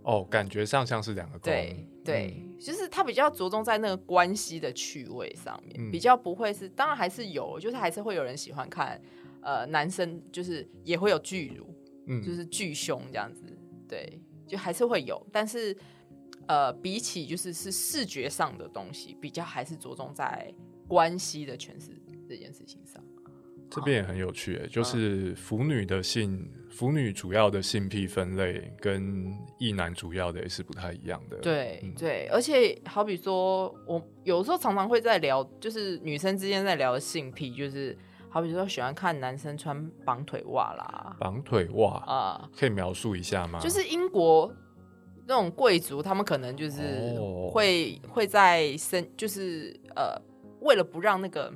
[0.04, 1.52] 哦，感觉上像是两个攻。
[1.52, 2.58] 对对，嗯。
[2.60, 5.92] 就是他比较着重在那个关系的趣味上面，嗯。
[5.92, 9.00] 比较不会是，当然还是有，就是还是会有人喜欢看，
[9.42, 11.68] 呃，男生就是也会有巨乳，
[12.08, 13.44] 嗯，就是巨胸这样子，
[13.88, 15.78] 对，就还是会有，但是
[16.48, 20.52] 呃，比起就是是视觉上的东西，比较还是着重在
[20.88, 21.92] 关系的诠释
[22.28, 23.04] 这件事情上。
[23.70, 31.38] 这边也很有趣就是腐女的性，腐女主要的性癖分类跟异男主要的也是不太一样的。
[31.38, 37.98] 对、嗯对，而且好比说，我有时候常常会在聊，就是女生之间在聊性癖，就是
[38.30, 43.60] 好比说喜欢看男生穿绑腿袜啦，绑腿袜啊、可以描述一下吗？
[43.60, 44.54] 就是英国
[45.26, 50.16] 那种贵族，他们可能就是哦会、会在身，就是呃，
[50.62, 51.52] 为了不让那个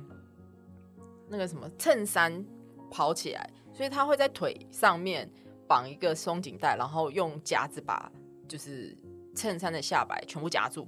[1.32, 2.44] 那个什么衬衫
[2.90, 5.26] 跑起来，所以他会在腿上面
[5.66, 8.12] 绑一个松紧带，然后用夹子把
[8.46, 8.94] 就是
[9.34, 10.86] 衬衫的下摆全部夹住。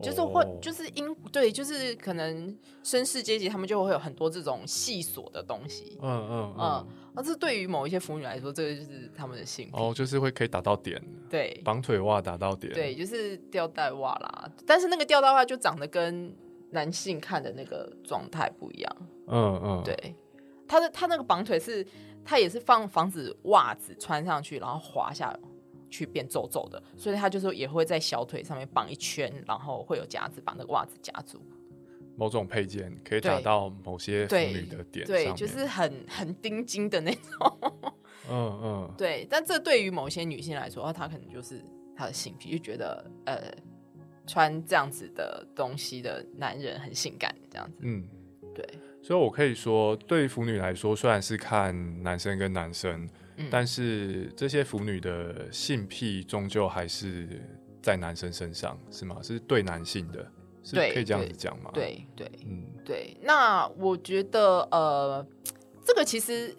[0.00, 12.72] 就是会，哦就是因对，就是可能绅士阶级他们就会有很多这种细锁的东西，嗯嗯嗯嗯，，那这对于某一些腐女来说，这个就是他们的性癖，哦，就是会可以打到点，对，绑腿袜打到点。
[12.72, 14.48] 对，就是吊带袜啦。
[14.64, 16.32] 但是那个吊带袜就长得跟
[16.70, 18.96] 男性看的那个状态不一样。
[19.28, 20.14] 嗯嗯，对，
[20.66, 21.86] 他的他那个绑腿是，
[22.24, 25.36] 他也是放防止袜子穿上去，然后滑下
[25.90, 31.40] 去变皱皱的，所以他就是也会在小腿上面绑一圈，然后会有夹子把那个袜子夹住。
[32.16, 37.58] 某种配件可以打到某些腐对女的点上对，就是很很钉金的那种。
[38.28, 43.54] 嗯嗯， 对，但这对于某些女性来说，哦她可能就是她的性癖，就觉得呃，
[44.28, 47.78] 穿这样子的东西的男人很性感，这样子。
[47.80, 48.06] 嗯。
[48.54, 48.66] 对，
[49.00, 57.40] 所以我可以说，对腐女来说，虽然是看男生跟男生，嗯但是这些腐女的性癖终究还是
[57.80, 59.18] 在男生身上，是吗？
[59.22, 60.26] 是对男性的，
[60.64, 63.16] 是可以这样子讲吗？，对对嗯，对。
[63.22, 65.24] 那我觉得呃，
[65.84, 66.52] 这个其实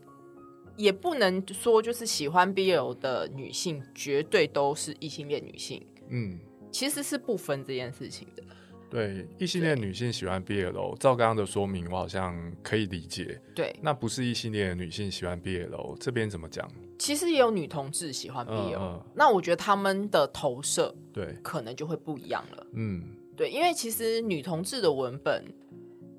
[0.78, 6.40] 也不能说就是喜欢 BL 的女性绝对都是异性恋女性，嗯，
[6.72, 8.44] 其实是不分这件事情的。
[8.90, 13.40] 对，异性恋女性喜欢 BL，照刚刚的说明，我好像可以理解。
[13.54, 16.68] 对，那不是异性恋的女性喜欢 BL，这边怎么讲？
[16.98, 22.68] 其实也有女同志喜欢 BL，、那我觉得他们的投射对，可能就会不一样了。
[22.74, 23.04] 嗯
[23.38, 25.46] 对，因为其实女同志的文本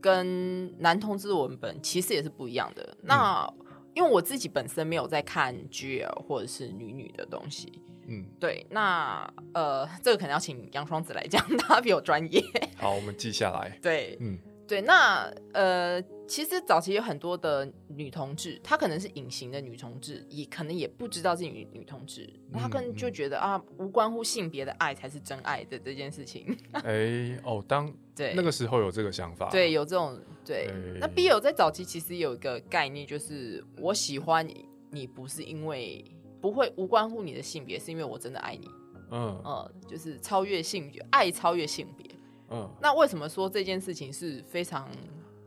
[0.00, 2.96] 跟男同志的文本其实也是不一样的。
[3.02, 3.52] 那
[4.00, 7.70] 因为我自己本身没有在看 GL 或者是女女的东西，
[8.08, 12.42] 嗯，对，那呃，这个可能要请杨双子来讲， 他比我专业。
[12.78, 13.78] 好，我们记下来。
[13.82, 14.38] 对，嗯
[14.70, 26.56] 对，那呃，其实早期有很多的女同志，她可能是隐形的女同志，也可能也不知道自己女女同志，她可能就觉得啊，无关乎性别的爱才是真爱的这件事情。
[26.85, 30.68] 哎、哦，当对，那个时候有这个想法，对，有这种对。
[30.68, 36.04] 哎那 B 友在早期其实有一个概念，就是我喜欢你，你不是因为
[36.40, 38.68] 不会无关乎你的性别，是因为我真的爱你。
[39.11, 42.06] 嗯嗯，就是超越性别，爱超越性别。
[42.50, 44.88] 嗯那为什么说这件事情是非常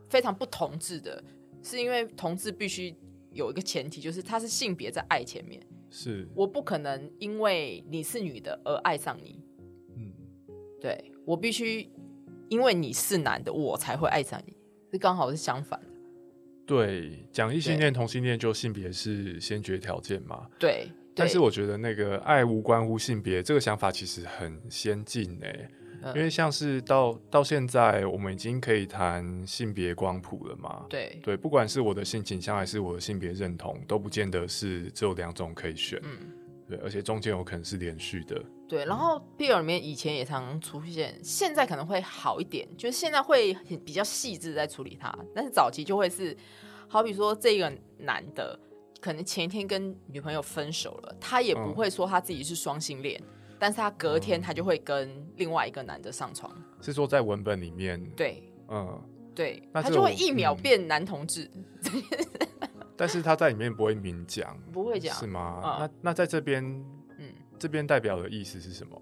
[0.08, 1.22] 非常不同志的？
[1.62, 2.94] 是因为同志必须
[3.30, 9.42] 有一个前提，就是他是性别在爱前面，是，我不可能因为你是女的而爱上你，
[9.96, 10.12] 嗯
[10.80, 11.90] 对我必须
[12.50, 14.54] 因为你是男的，我才会爱上你，
[14.92, 15.86] 这刚好是相反的。
[16.66, 20.46] 对，讲异性恋、同性恋就性别是先决条件嘛。
[20.58, 25.83] 对，但是我觉得那个爱无关乎性别这个想法其实很先进诶、嗯
[26.14, 30.84] 因为像是到到现在，我们已经可以谈性别光谱了嘛。
[30.88, 36.00] 对对，不管是我的性倾向还是我的性别认同，都不见得是只有两种可以选。
[36.02, 36.32] 嗯
[36.66, 38.42] 对，而且中间有可能是连续的。
[38.66, 46.34] 对，然后 BL 里面以前也常常出现，现在可能会好一点，就是现在会很比较细致在处理它，但是早期就会是，
[46.88, 48.58] 好比说这个男的
[48.98, 53.22] 可能前一天跟女朋友分手了，他也不嗯会说他自己是双性恋，
[53.64, 58.42] 但是他隔天他就会跟另外一个男的上床，是说在文本里面，对。
[58.68, 59.00] 嗯，
[59.34, 60.60] 对，他就会一秒嗯。
[60.60, 61.50] 变男同志，
[62.94, 65.62] 但是他在里面不会明讲，不会讲是吗？
[65.64, 65.78] 嗯。
[65.80, 66.62] 那那在这边，
[67.18, 69.00] 嗯，这边代表的意思是什么？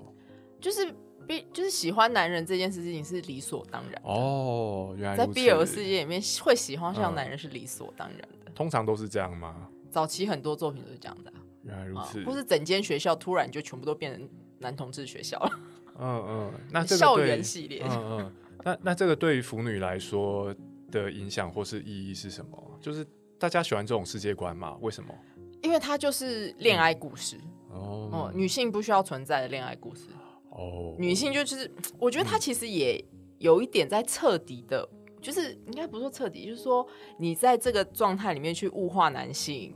[0.61, 0.95] 就是。
[1.25, 5.41] 比就是喜欢男人这件事情是理所当然，哦，原来在如此。
[5.41, 7.15] BL 世界里面会喜欢上嗯。
[7.15, 8.51] 男人是理所当然的。
[8.53, 9.69] 通常都是这样吗？
[9.89, 14.29] 早期很多作品都是这样的啊、原来如此，或是整间学校突然就全部都变成
[14.63, 15.51] 男同志学校了，
[15.99, 17.83] 嗯嗯，那 这个校园系列。
[17.85, 18.33] 嗯嗯，
[18.65, 20.55] 那那这个对于腐女来说
[20.91, 22.79] 的影响或是意义是什么？
[22.81, 23.07] 就是
[23.39, 24.79] 大家喜欢这种世界观嘛？
[24.81, 25.15] 为什么？
[25.63, 30.09] 因为它就是恋爱故事，哦哦、女性不需要存在的恋爱故事，
[30.51, 33.05] 哦，女性就是，我觉得她其实也
[33.39, 34.89] 有一点在彻底的，
[35.21, 36.85] 就是应该不是说彻底，就是说
[37.17, 39.73] 你在这个状态里面去物化男性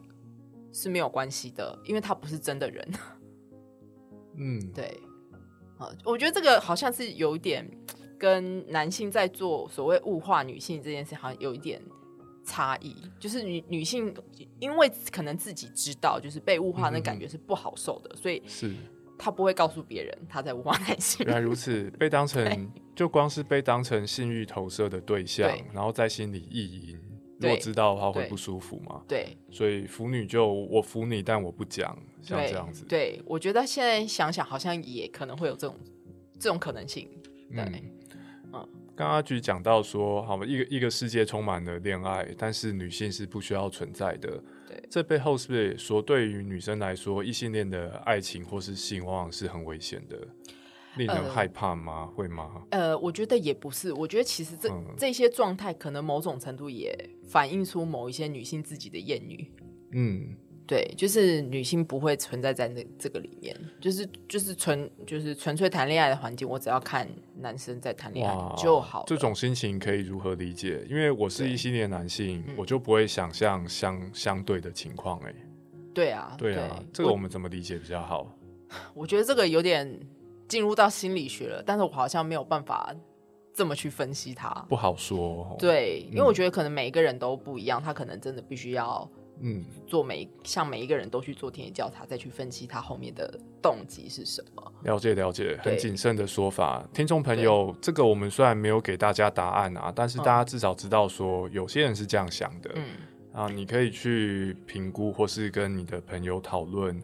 [0.73, 2.89] 是没有关系的，因为他不是真的人。
[4.37, 5.01] 嗯，对，
[5.79, 7.69] 啊，我觉得这个好像是有一点
[8.19, 11.83] 跟男性在做所谓物化女性这件事，好像有一点
[12.45, 12.95] 差异。
[13.19, 14.15] 就是女女性
[14.61, 18.73] 因为可能自己知道，就是被物化那感觉是不好受的，所以是
[19.19, 21.35] 她不会告诉别人她在物化男性 原。
[21.35, 26.99] 来如此，被当成就光是被当成性欲投射的对象对，然后在心里意淫，
[27.39, 29.03] 如果知道的话会不舒服嘛？
[29.07, 32.85] 对所以腐女就我腐你，但我不讲，像这样子。
[32.87, 35.77] 对，我觉得现在想想，好像也可能会有这种
[36.39, 37.09] 这种可能性。
[37.55, 37.73] 对，嗯
[38.53, 44.43] 嗯刚刚阿菊讲到说，好，一个一个世界充满了恋爱，但是女性是不需要存在的。
[44.67, 50.17] 对这背后是不是也说，对于女生来说，异性恋的爱情或是性，往往是很危险的，
[50.97, 52.07] 令人呃害怕吗？
[52.15, 52.63] 会吗？
[52.71, 56.97] 呃，我觉得也不是，我觉得其实这、嗯这些状态，可能某种程度也
[57.29, 59.53] 反映出某一些女性自己的厌女。
[59.93, 60.35] 嗯，
[60.67, 69.05] 对，就是女性不会存在在那这个里面，就是就是纯就是纯粹谈恋爱的环境，我只要看男生在谈恋爱就好。
[69.07, 70.85] 这种心情可以如何理解？
[70.91, 75.21] 因为我是一系列男性，嗯我就不会想象相相对的情况。
[75.21, 75.35] 哎，
[75.95, 78.37] 对啊，对啊，这个我们怎么理解比较好？
[78.93, 79.89] 我觉得这个有点
[80.49, 82.95] 进入到心理学了，但是我好像没有办法
[83.53, 84.49] 这么去分析它。
[84.69, 85.19] 不好说。
[85.19, 89.09] 哦，对，因为我觉得可能每一个人都不一样，他可能真的必须要
[89.41, 94.73] 嗯，做每像每一个人都去做田野调查，再去分析他后面的动机是什么。
[94.83, 96.87] 了解了解，很谨慎的说法。
[96.95, 102.71] 听众朋友，这个我们虽然没有给大家答案啊，但是大家至少知道说，有些人是这样想的。
[102.77, 102.85] 嗯，
[103.33, 106.99] 啊，你可以去评估，或是跟你的朋友讨论，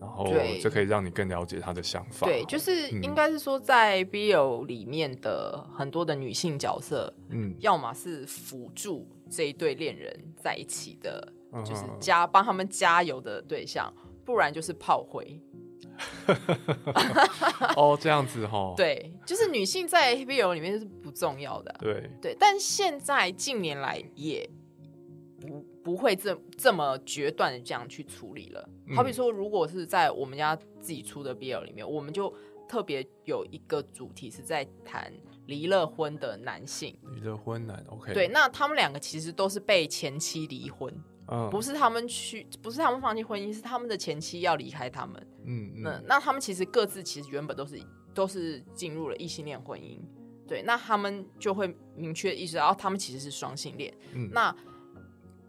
[0.00, 2.26] 然后对这可以让你更了解他的想法。
[2.26, 13.92] 对，就是嗯应该是说，在 BL 里面的很多的女性角色，嗯，要么是辅助这一对恋人在一起的，嗯就是加帮他们加油的对象，
[14.24, 15.40] 不然就是炮灰。
[17.76, 18.72] 哦，这样子哈。
[18.78, 21.76] 对，就是女性在 BL 里面是不重要的。
[21.78, 24.48] 对，对，但现在近年来也
[25.38, 28.68] 不不会这这么决断的这样去处理了。
[28.86, 32.34] 嗯好比说，如果是在我们家自己出的 BL 里面，我们就
[32.68, 35.12] 特别有一个主题是在谈
[35.46, 36.96] 离了婚的男性。
[37.14, 40.92] 离了婚男，OK，对，，那他们两个其实都是被前妻离婚，
[41.28, 45.26] 嗯，不是他们去，不是他们放弃婚姻，是他们的前妻要离开他们。
[45.44, 47.80] 嗯那嗯那他们其实各自其实原本都是
[48.14, 49.98] 都是进入了异性恋婚姻，
[50.46, 53.92] 对，那他们就会明确意识到，哦他们其实是双性恋。
[54.14, 54.54] 嗯那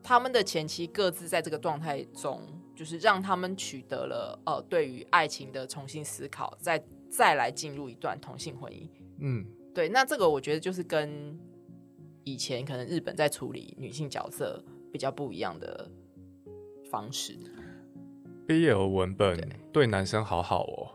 [0.04, 2.41] 他们的前妻各自在这个状态中，
[2.76, 8.88] 就是让他们取得了呃对于爱情的重新思考，再再来进入一段同性婚姻。
[9.20, 11.39] 嗯对，那这个我觉得就是跟
[12.24, 15.89] 以前可能日本在处理女性角色比较不一样的
[16.89, 17.38] 方式。
[18.47, 20.91] ，BL 文本对对男生好好哦。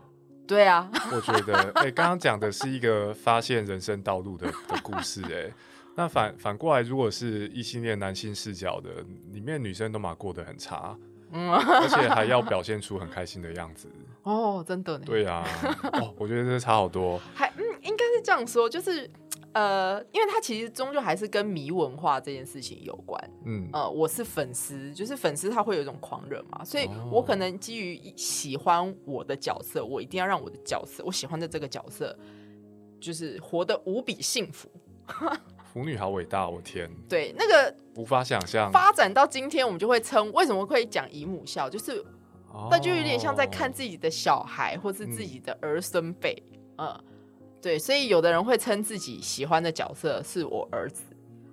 [0.47, 5.51] 对啊，我觉得，哎、刚刚讲的是一个发现人生道路的的故事、哎，
[5.97, 10.95] 那反反过来，如果是异性恋男性视角的，里面女生都嘛过得很差，
[11.31, 13.89] 嗯，而且还要表现出很开心的样子。
[14.21, 15.03] 哦，真的呢。
[15.03, 15.43] 对啊，
[15.93, 17.19] 哦，我觉得这差好多。
[17.33, 19.09] 还嗯，应该是这样说，就是
[19.53, 23.19] 呃，因为它其实终究还是跟迷文化这件事情有关。
[23.45, 32.15] 嗯呃，我是粉丝，就是粉丝他会有一种狂热嘛，所以哦我可能基于喜欢我的角色，我一定要让我的角色，我喜欢的这个角色，
[32.99, 34.69] 就是活得无比幸福。
[35.77, 38.71] 腐女好伟大，我天，对，那个无法想象。
[38.71, 42.03] 发展到今天，我们就会称为什么会讲姨母笑，就是
[42.51, 46.35] 哦那就有点像在看自己的小孩或是自己的儿孙辈，
[46.79, 46.99] 嗯，
[47.61, 51.03] 对，所以有的人会称自己喜欢的角色是我儿子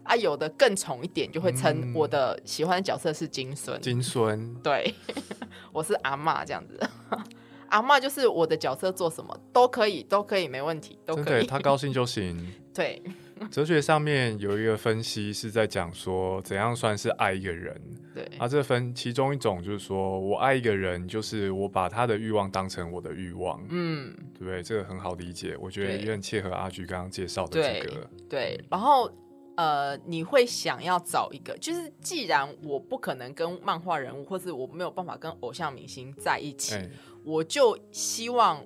[0.05, 4.95] 啊，有的更宠一点，就会称嗯我的喜欢的角色是金孙，金孙，对，
[5.71, 6.81] 我是阿妈这样子。
[7.69, 11.47] 阿妈就是我的角色做什么都可以，都可以，没问题，都，可以。
[11.47, 12.55] 他高兴就行。
[12.73, 13.03] 对，
[13.51, 17.81] 哲学上面有一个分析是在讲说，怎样算是爱一个人。
[18.15, 24.63] 对，啊，这分其中一种就是说我爱一个人，就是我把他的欲望当成我的欲望，嗯，对不对？
[24.63, 28.09] 这个很好理解，我觉得也很切合阿菊刚刚介绍的这个。
[28.29, 29.11] 对，然后
[29.57, 36.89] 呃，你会想要找一个，就是既然我不可能跟漫画人物，或是我没有办法跟偶像明星在一起，哎，
[37.25, 38.65] 我就希望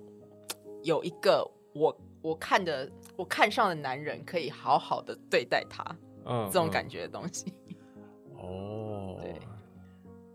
[0.82, 1.42] 有一个
[1.74, 5.84] 我我看的我看上的男人，可以好好的对待他，
[6.24, 7.52] 嗯这种嗯感觉的东西。
[8.38, 9.34] 哦，对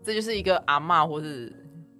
[0.02, 1.50] 这就是一个阿妈或是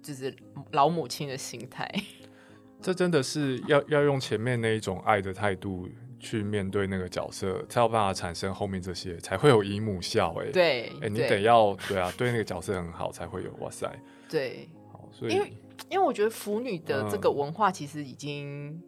[0.03, 0.31] 就是
[0.73, 1.91] 老母亲的心态。
[2.79, 13.91] 这真的是要要用前面那一种爱的态度去面对那个角色，才有办法产生后面这些，才会有姨母笑、哎，，对，哎、你得要对啊，对那个角色很好，才会有哇塞，
[14.29, 15.53] 对，好，所以因为
[15.89, 18.79] 因为我觉得腐女的这个嗯文化其实已经，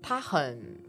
[0.00, 0.80] 它很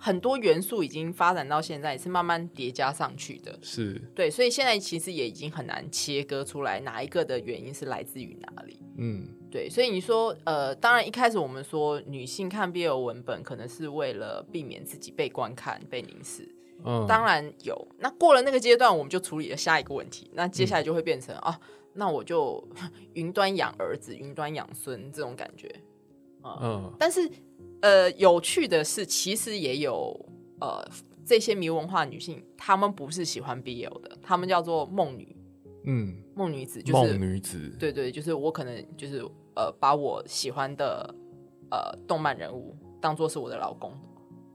[0.00, 3.58] 很多元素已经发展到现在，也是慢慢叠加上去的。
[3.60, 8.80] 是对，所以现在其实也已经很难切割出来哪一个的原因是来自于哪里。
[8.96, 16.48] 嗯对，所以你说，呃，当然一开始我们说女性看 BL 文本可能是为了避免自己被观看、被凝视，
[16.84, 17.86] 嗯，当然有。
[17.98, 20.30] 那过了那个阶段，我们就处理了下一个问题。
[20.34, 21.60] 那接下来就会变成、啊，
[21.94, 22.66] 那我就
[23.14, 25.68] 云端养儿子、云端养孙这种感觉。
[26.42, 27.28] 嗯但是，
[27.82, 30.14] 呃，有趣的是，其实也有
[30.60, 30.86] 呃
[31.24, 35.36] 这些迷文化女性，她们不是喜欢 BL 的，她们叫做梦女、
[35.84, 39.24] 嗯，梦女子，就是梦是女子，对对，就是我可能就是
[39.56, 41.14] 呃把我喜欢的
[41.70, 43.92] 呃动漫人物当做是我的老公。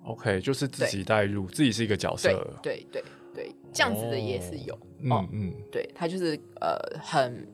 [0.04, 2.30] ，OK，就是自己带入，自己是一个角色
[2.62, 3.04] 对，对对
[3.34, 4.76] 对，这样子的也是有。
[5.10, 7.48] 哦嗯嗯，对，它就是呃很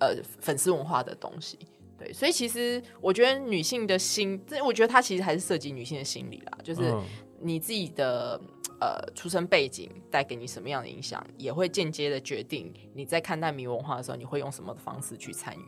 [0.00, 1.58] 呃粉丝文化的东西。
[1.98, 7.04] 对，所以其实我觉得女性的心，这我觉得它其实还是涉及女性的心理啦，就是嗯
[7.40, 8.40] 你自己的
[8.80, 15.62] 呃出生背景带给你什么样的影响，也会间接的决定你在看待迷文化的时候，你会用什么的方式去参与。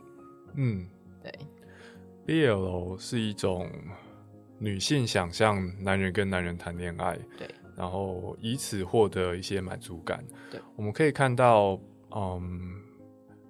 [0.55, 0.87] 嗯
[1.23, 1.31] 对
[2.25, 3.69] ，，BL 是一种
[4.57, 10.23] 女性想象男人跟男人谈恋爱，对，然后以此获得一些满足感。
[10.49, 11.79] 对，我们可以看到，
[12.15, 12.81] 嗯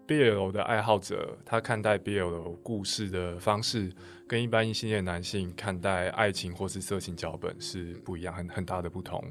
[0.07, 3.91] ，BL 的爱好者他看待 BL 故事的方式，
[4.27, 9.23] 跟一般异性恋男性看待爱情或是色情脚本是不一样，很很大的不同。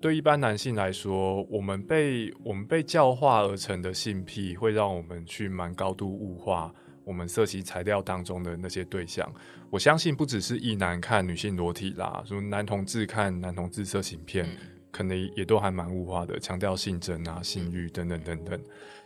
[0.00, 6.74] 对一般男性来说，我们被我们被教化而成的性癖，会让我们去蛮高度物化
[7.04, 9.26] 我们色情材料当中的那些对象。
[9.70, 14.46] 我相信不只是异男看女性裸体啦，如男同志看男同志色情片，
[14.90, 18.60] 可能也都还蛮物化的，强调性征啊、性欲等等等等。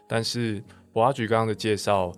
[0.08, 0.60] 但是
[0.92, 2.12] 博阿菊刚刚的介绍，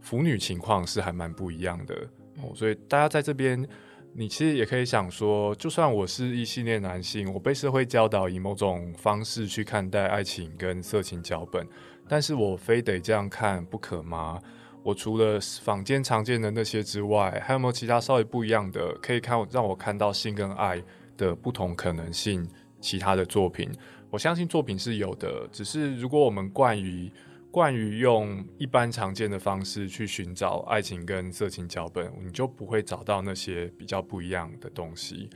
[0.00, 1.94] 腐女情况是还蛮不一样的、
[2.42, 3.66] 哦，所以大家在这边
[4.12, 11.66] 你其实也可以想说，就算我是一系列男性，我被社会教导以某种方式去看待爱情跟色情脚本，
[12.06, 14.40] 但是我非得这样看不可吗？
[14.82, 20.82] 我除了坊间常见的那些之外，还有没有其他稍微不一样的，可以看让我看到性跟爱
[21.16, 22.46] 的不同可能性？
[22.84, 23.70] 其他的作品，
[24.10, 27.10] 我相信作品是有的，只是如果我们惯于
[27.50, 35.30] 惯于用一般常见的方式去寻找爱情跟色情脚本，你就不会找到那些比较不一样的东西。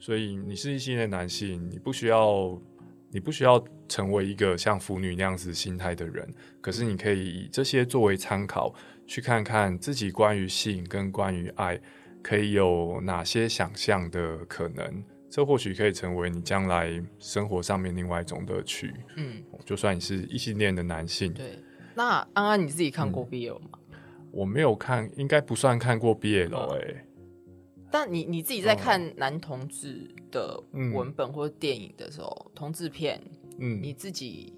[0.00, 2.58] 所以你是异性恋男性，你不需要
[3.10, 6.26] 你不需要成为一个像腐女那样子心态的人，
[6.62, 8.74] 可是你可以以这些作为参考，
[9.06, 11.78] 去看看自己关于性跟关于爱
[12.22, 15.04] 可以有哪些想象的可能。
[15.34, 18.94] 这或许可以成为你将来生活上面另外一种乐趣。
[19.16, 21.34] 嗯，就算你是异性恋的男性。
[21.34, 21.58] 对，
[21.92, 23.70] 那安安你自己看过 BL 吗？
[24.30, 27.04] 我没有看，应该不算看过 BL 哎。
[27.90, 33.20] 但你你自己在看男同志的文本或者电影的时候，同志片，
[33.58, 34.56] 嗯，你自己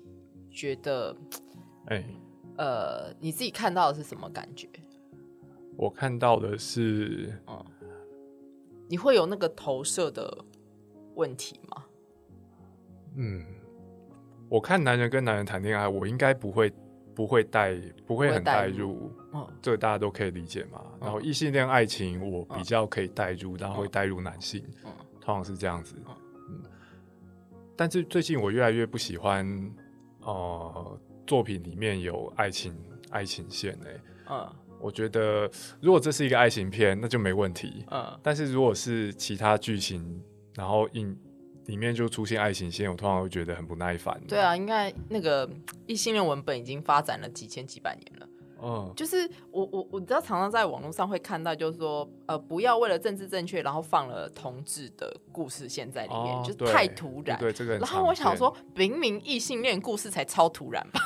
[0.50, 1.16] 觉得，
[1.86, 2.04] 哎，
[2.58, 4.68] 呃，你自己看到的是什么感觉？
[5.74, 7.64] 我看到的是，嗯，
[8.90, 10.44] 你会有那个投射的。
[11.16, 11.84] 问题吗？
[13.16, 13.44] 嗯，
[14.48, 16.72] 我看男人跟男人谈恋爱，我应该不会
[17.14, 17.74] 不会带
[18.06, 20.84] 不会很带入，嗯，这个大家都可以理解嘛。
[21.00, 25.96] 然后异性恋爱情，我比较可以带入，然后会带入男性，嗯，通常是这样子，
[26.50, 26.62] 嗯。
[27.74, 29.46] 但是最近我越来越不喜欢，
[30.20, 32.74] 呃，作品里面有爱情
[33.10, 34.00] 爱情线诶，
[34.30, 34.46] 嗯，
[34.78, 35.50] 我觉得
[35.80, 38.20] 如果这是一个爱情片，那就没问题，嗯。
[38.22, 40.22] 但是如果是其他剧情，
[40.56, 41.16] 然后影
[41.66, 44.18] 里面就出现爱情线，我突然会觉得很不耐烦。
[44.26, 45.48] 对啊，应该那个
[45.86, 48.28] 异性恋文本已经发展了几千几百年了。
[48.62, 57.38] 嗯，就是我我我知道常常在网络上会看到，就是说呃，不要为了政治正确，然后放了同志的故事线在里面，就太突然。
[57.38, 57.76] 对这个。
[57.78, 61.00] 然后我想说，明明异性恋故事才超突然吧？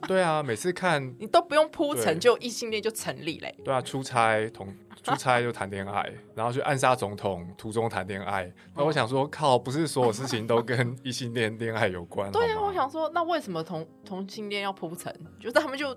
[0.06, 3.54] 对啊，每次看你都不用铺陈，就异性恋就成立嘞。
[3.64, 4.68] 对啊，出差同。
[5.02, 8.48] 出差就谈恋爱，然后去暗杀总统，途中谈恋爱。
[8.76, 12.30] 那我想说，靠，不是所有事情都跟异性恋恋爱有关。
[12.30, 15.12] 对啊，我想说，那为什么同同性恋要铺陈？
[15.40, 15.88] 就是他们就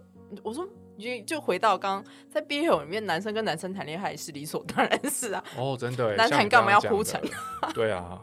[0.41, 5.43] 我说，就就回到刚刚在 BL 里面，男生跟男生谈恋爱是理所当然是啊。
[5.57, 7.21] 哦，真的，男谈干嘛要铺陈？
[7.73, 8.21] 对啊。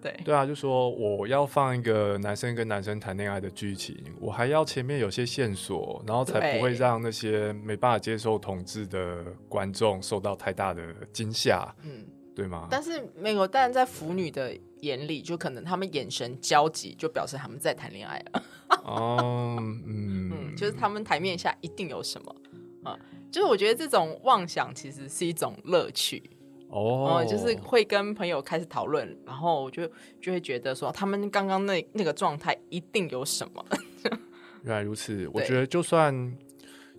[0.00, 12.68] 对对啊，就说我要放一个男生跟男生谈恋爱的剧情，我还要前面有些线索，然后才不会让那些没办法接受统治的观众受到太大的惊吓，嗯，对吗？
[12.70, 18.42] 但是没有，但在腐女的眼里，就可能他们眼神交集，就表示他们在谈恋爱了。
[18.84, 19.56] 哦，
[19.86, 22.36] 嗯，就是他们台面下一定有什么
[22.84, 22.98] 啊？
[23.30, 26.22] 就是我觉得这种妄想其实是一种乐趣。
[26.70, 29.90] 哦，就是会跟朋友开始讨论，然后我就
[30.20, 33.64] 就会觉得说，他们刚刚那那个状态一定有什么。
[34.64, 36.36] 原来如此，我觉得就算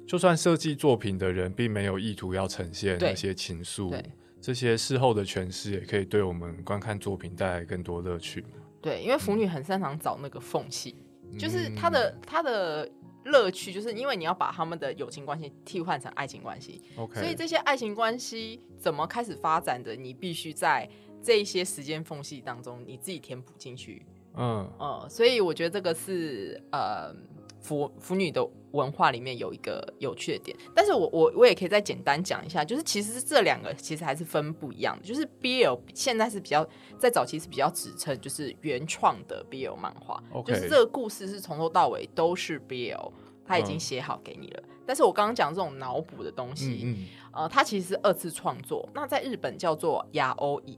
[0.08, 3.96] 就算设计作品的人并没有意图要呈现那些情愫，
[4.42, 8.44] 这些事后的诠释也可以对我们观看作品带来更多乐趣。
[8.82, 10.96] 对，因为腐女很擅长找那个缝隙，
[11.38, 12.90] 就是他的他的。
[13.26, 20.90] 乐趣就是因为你要把他们的友情关系替换成爱情关系，OK，所以这些爱情关系怎么开始发展的，你必须在
[21.22, 24.04] 这一些时间缝隙当中你自己填补进去，
[24.36, 24.68] 嗯。
[24.80, 27.14] 呃，所以我觉得这个是呃
[27.60, 43.12] 腐腐女的文化里面有一个有趣的点，但是我我我也可以再简单讲一下，就是其实这两个其实还是分不一样的，就是 BL 现在是比较在早期是比较指称就是原创的 BL 漫画，就是这个故事是从头到尾都是 BL。
[43.46, 48.88] 他已经写好给你了，但是我刚刚讲这种脑补的东西，呃，它其实是二次创作。
[48.94, 50.78] 那在日本叫做亚欧乙，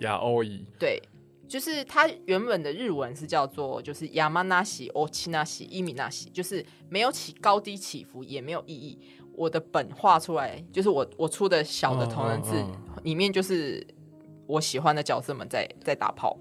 [0.00, 1.00] 亚欧乙，对，
[1.50, 9.00] 就是它原本的日文是叫做就是亚麻那西、欧奇那西、伊米那西，就是没有起高低起伏，也没有意义。
[9.34, 12.64] 我的本画出来，就是我我出的小的同人字
[13.02, 13.84] 里面，就是
[14.46, 16.36] 我喜欢的角色们在在打炮。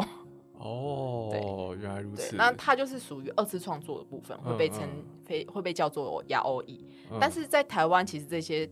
[0.59, 2.35] 哦，原来如此。
[2.35, 4.81] 那它就是属于二次创作的部分，会被称
[5.25, 6.85] 非会被叫做亚欧裔。
[7.19, 8.69] 但是在台湾，其实这些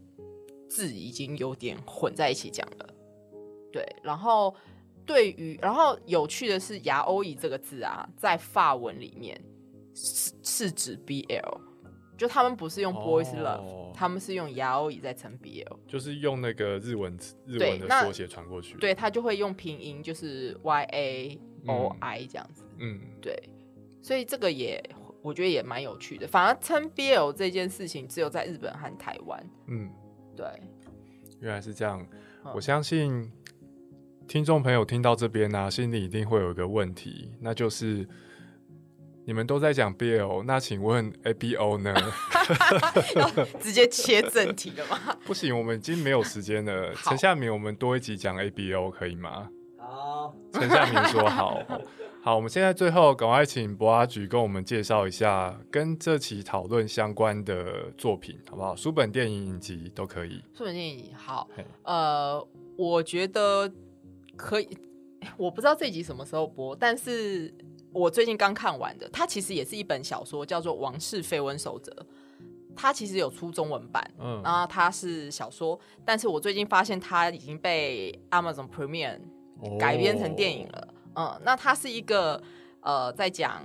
[0.70, 2.94] 字已经有点混在一起讲了。
[3.72, 4.54] 对，然后
[5.08, 9.42] 对于，然后有趣的是，牙欧裔这个字啊，在法文里面
[9.96, 11.60] 是是指 BL，
[12.16, 18.78] 就他们不是用 boys love，他们是用牙欧裔在称 BL，就是用那个日文日文的缩写传过去。
[18.78, 21.40] 对他就会用拼音，就是 YA。
[21.66, 23.38] O I 这样子，嗯，对，
[24.02, 24.82] 所以这个也
[25.22, 26.26] 我觉得也蛮有趣的。
[26.26, 29.92] 反而称 B L 这件事情，只有在日本和台湾，嗯，
[30.34, 30.46] 对，
[31.42, 32.08] 原来是这样。
[32.56, 33.30] 我相信
[34.28, 38.06] 听众朋友听到这边呢、心里一定会有一个问题，那就是
[39.24, 41.96] 你们都在讲 BL，那请问 ABO 呢？
[43.62, 45.16] 直接切正题了吗？
[45.26, 46.94] 不行，我们已经没有时间了。
[46.94, 49.48] 好陈夏明，我们多一集讲 ABO 可以吗？
[49.78, 51.64] 好，陈夏明说 好。
[52.22, 58.76] 好，我们现在最后赶快请博阿菊跟我们介绍一下跟这期讨论相关的作品，好不好？
[58.76, 60.44] 书本、电影、影集都可以。
[60.54, 61.48] 书本电影好，
[61.84, 63.72] 呃，我觉得
[64.38, 64.78] 可以，
[65.36, 67.54] 我不知道这集什么时候播，但是
[67.92, 71.92] 我最近刚看完的，它其实也是一本小说，叫做《王室绯闻守则》，
[72.76, 79.20] 它其实有出中文版，嗯然后它是小说，但是我最近发现它已经被 Amazon Premium
[79.80, 80.88] 改编成电影了。
[81.16, 82.42] 嗯，那它是一个
[82.82, 83.64] 呃，在讲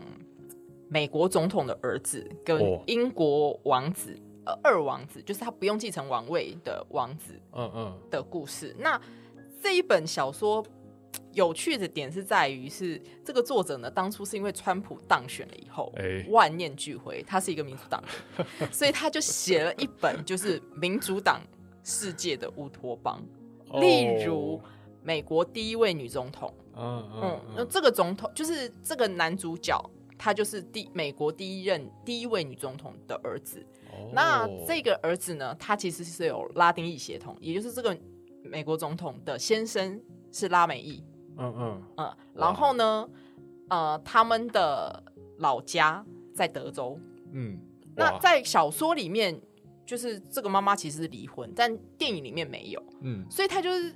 [0.88, 8.74] 美国总统的儿子跟哦英国王子，呃，二王子，就是他不用继承王位的王子嗯嗯的故事。
[8.78, 8.98] 那
[9.62, 10.64] 这一本小说
[11.32, 16.26] 有趣的点是在于是这个作者呢，当初是因为川普当选了以后，哎。
[16.28, 18.02] 万念俱灰，他是一个民主党
[18.36, 21.40] 人， 所以他就写了一本就是民主党
[21.84, 23.22] 世界的乌托邦，
[23.68, 23.80] 哦。
[23.80, 24.60] 例如
[25.02, 26.52] 美国第一位女总统。
[26.74, 29.78] 嗯嗯嗯，那这个总统就是这个男主角，
[30.18, 33.62] 他就是第美国第一任第一位女总统的儿子。
[33.90, 34.10] 哦。
[34.14, 37.94] 那这个儿子呢，他其实是有拉丁裔血统，也就是这个
[38.52, 39.98] 美国总统的先生
[40.30, 41.02] 是拉美裔。
[41.38, 43.08] 嗯嗯嗯，然后呢，
[43.70, 45.02] 呃，他们的
[45.38, 47.00] 老家在德州。
[47.32, 47.58] 嗯，
[47.96, 49.40] 那在小说里面，
[49.86, 52.84] 就是这个妈妈其实是离婚，但电影里面没有。
[53.00, 53.94] 嗯所以他就是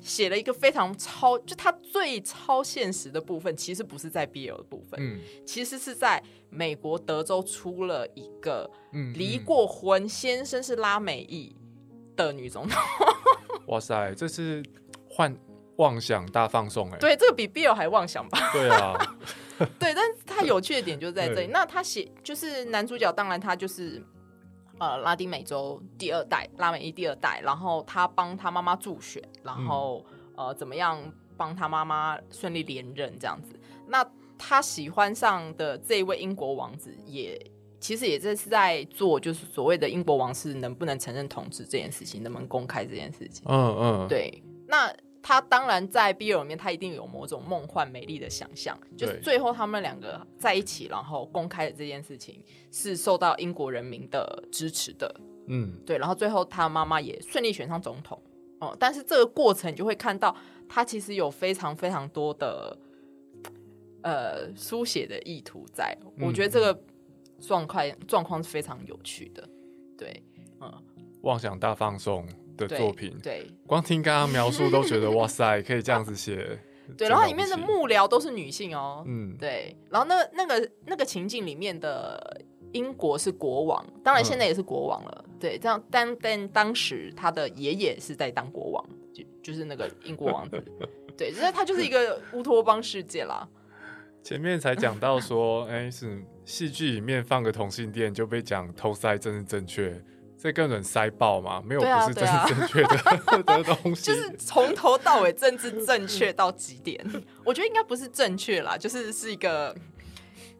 [0.00, 11.56] 写了一个非常超，就他最超现实的部分，其实不是在 BL 的部分，嗯其实是在美国德州出了一个嗯离过婚、先生是拉美裔
[12.14, 12.80] 的女总统。
[13.66, 14.62] 哇塞，这是
[15.08, 15.34] 幻
[15.76, 18.38] 妄想大放送哎、对，这个比 Bill 还妄想吧？
[18.52, 18.94] 对啊，
[19.78, 21.48] 对，但是他有趣的点就在这里。
[21.48, 24.02] 那他写就是男主角，当然他就是
[24.78, 30.04] 呃拉丁美洲第二代拉美裔第二代，然后他帮他妈妈助选，然后、
[30.36, 31.00] 呃怎么样
[31.36, 33.58] 帮他妈妈顺利连任这样子。
[33.86, 34.04] 那
[34.38, 37.38] 他喜欢上的这一位英国王子也。
[37.78, 43.44] 其实也这是在做，就是所谓的英国王室能不能承认统治这件事情，能不能公开这件事情。
[43.48, 55.72] 嗯嗯，对，那他当然在 BL 里面，他一定有某种梦幻美丽的想象，就是最后他们两个在一起，然后公开的这件事情是受到英国人民的支持的，嗯。
[55.84, 58.20] 对，然后最后他妈妈也顺利选上总统，
[58.60, 60.34] 哦、但是这个过程你就会看到，
[60.68, 62.78] 他其实有非常非常多的
[64.02, 66.80] 呃书写的意图在，我觉得这个
[67.40, 69.48] 状况状况是非常有趣的，
[69.96, 70.22] 对，
[70.60, 70.72] 嗯，
[71.22, 72.26] 妄想大放送
[72.56, 76.58] 的作品，对，光听刚刚描述都觉得 哇塞，可以这样子写。
[76.96, 82.40] 对，然后里面的幕僚都是女性哦，嗯，对，然后那那个那个情境里面的
[82.72, 90.64] 英国是国王，当然嗯现在也是国王了，对，这样但但当时他的爷爷是在当国王，就就是那个英国王子，
[91.18, 93.48] 对，所以他就是一个乌托邦世界啦，
[94.22, 100.00] 前面才讲到说，哎、是戏剧里面放个同性恋就被讲偷塞真是正确，
[100.38, 102.46] 这根本塞爆嘛，没有不是政对啊。
[102.46, 107.04] 治正确的、 的东西，就 是从头到尾政治正确到极点，
[107.44, 109.76] 我觉得应该不是正确啦，就是是一个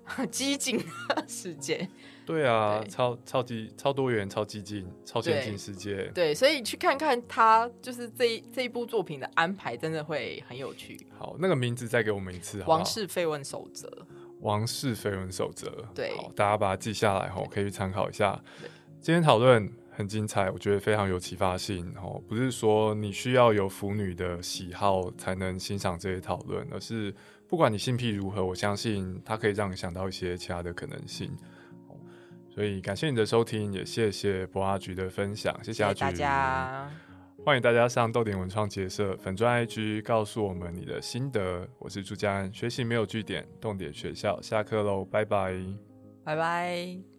[0.04, 0.76] 很 激进
[1.08, 1.88] 的世界，
[2.26, 2.90] 对啊，对。
[2.90, 6.10] 超超级超多元、超激进、超先进对世界。
[6.12, 12.72] 对，所以去看看他就是这一这一部作品的安排，真的会很有趣，《好，那个名字再给我们一次好好？
[12.72, 13.88] 王室绯闻守则》。
[14.40, 18.40] 王室绯闻守则，对好，大家把它记下来吼，可以去参考一下。
[19.00, 22.22] 今天讨论很精彩，我觉得非常有启发性哦。
[22.28, 27.14] 不是说你需要有腐女的喜好才能欣赏这些讨论，而是
[27.48, 31.30] 不管你性癖如何，我相信它可以让你想到一些其他的可能性。
[31.88, 31.96] 哦
[32.48, 36.90] 所以感谢你的收听，也谢谢博阿菊的分享，谢谢阿菊，谢谢大家。
[37.46, 41.64] 欢迎大家上豆点文创结社粉专 IG 告诉我们你的心得。
[41.78, 45.54] 我是朱家安，学习没有据点，重点学校下课喽，拜拜。
[46.24, 47.15] 拜拜。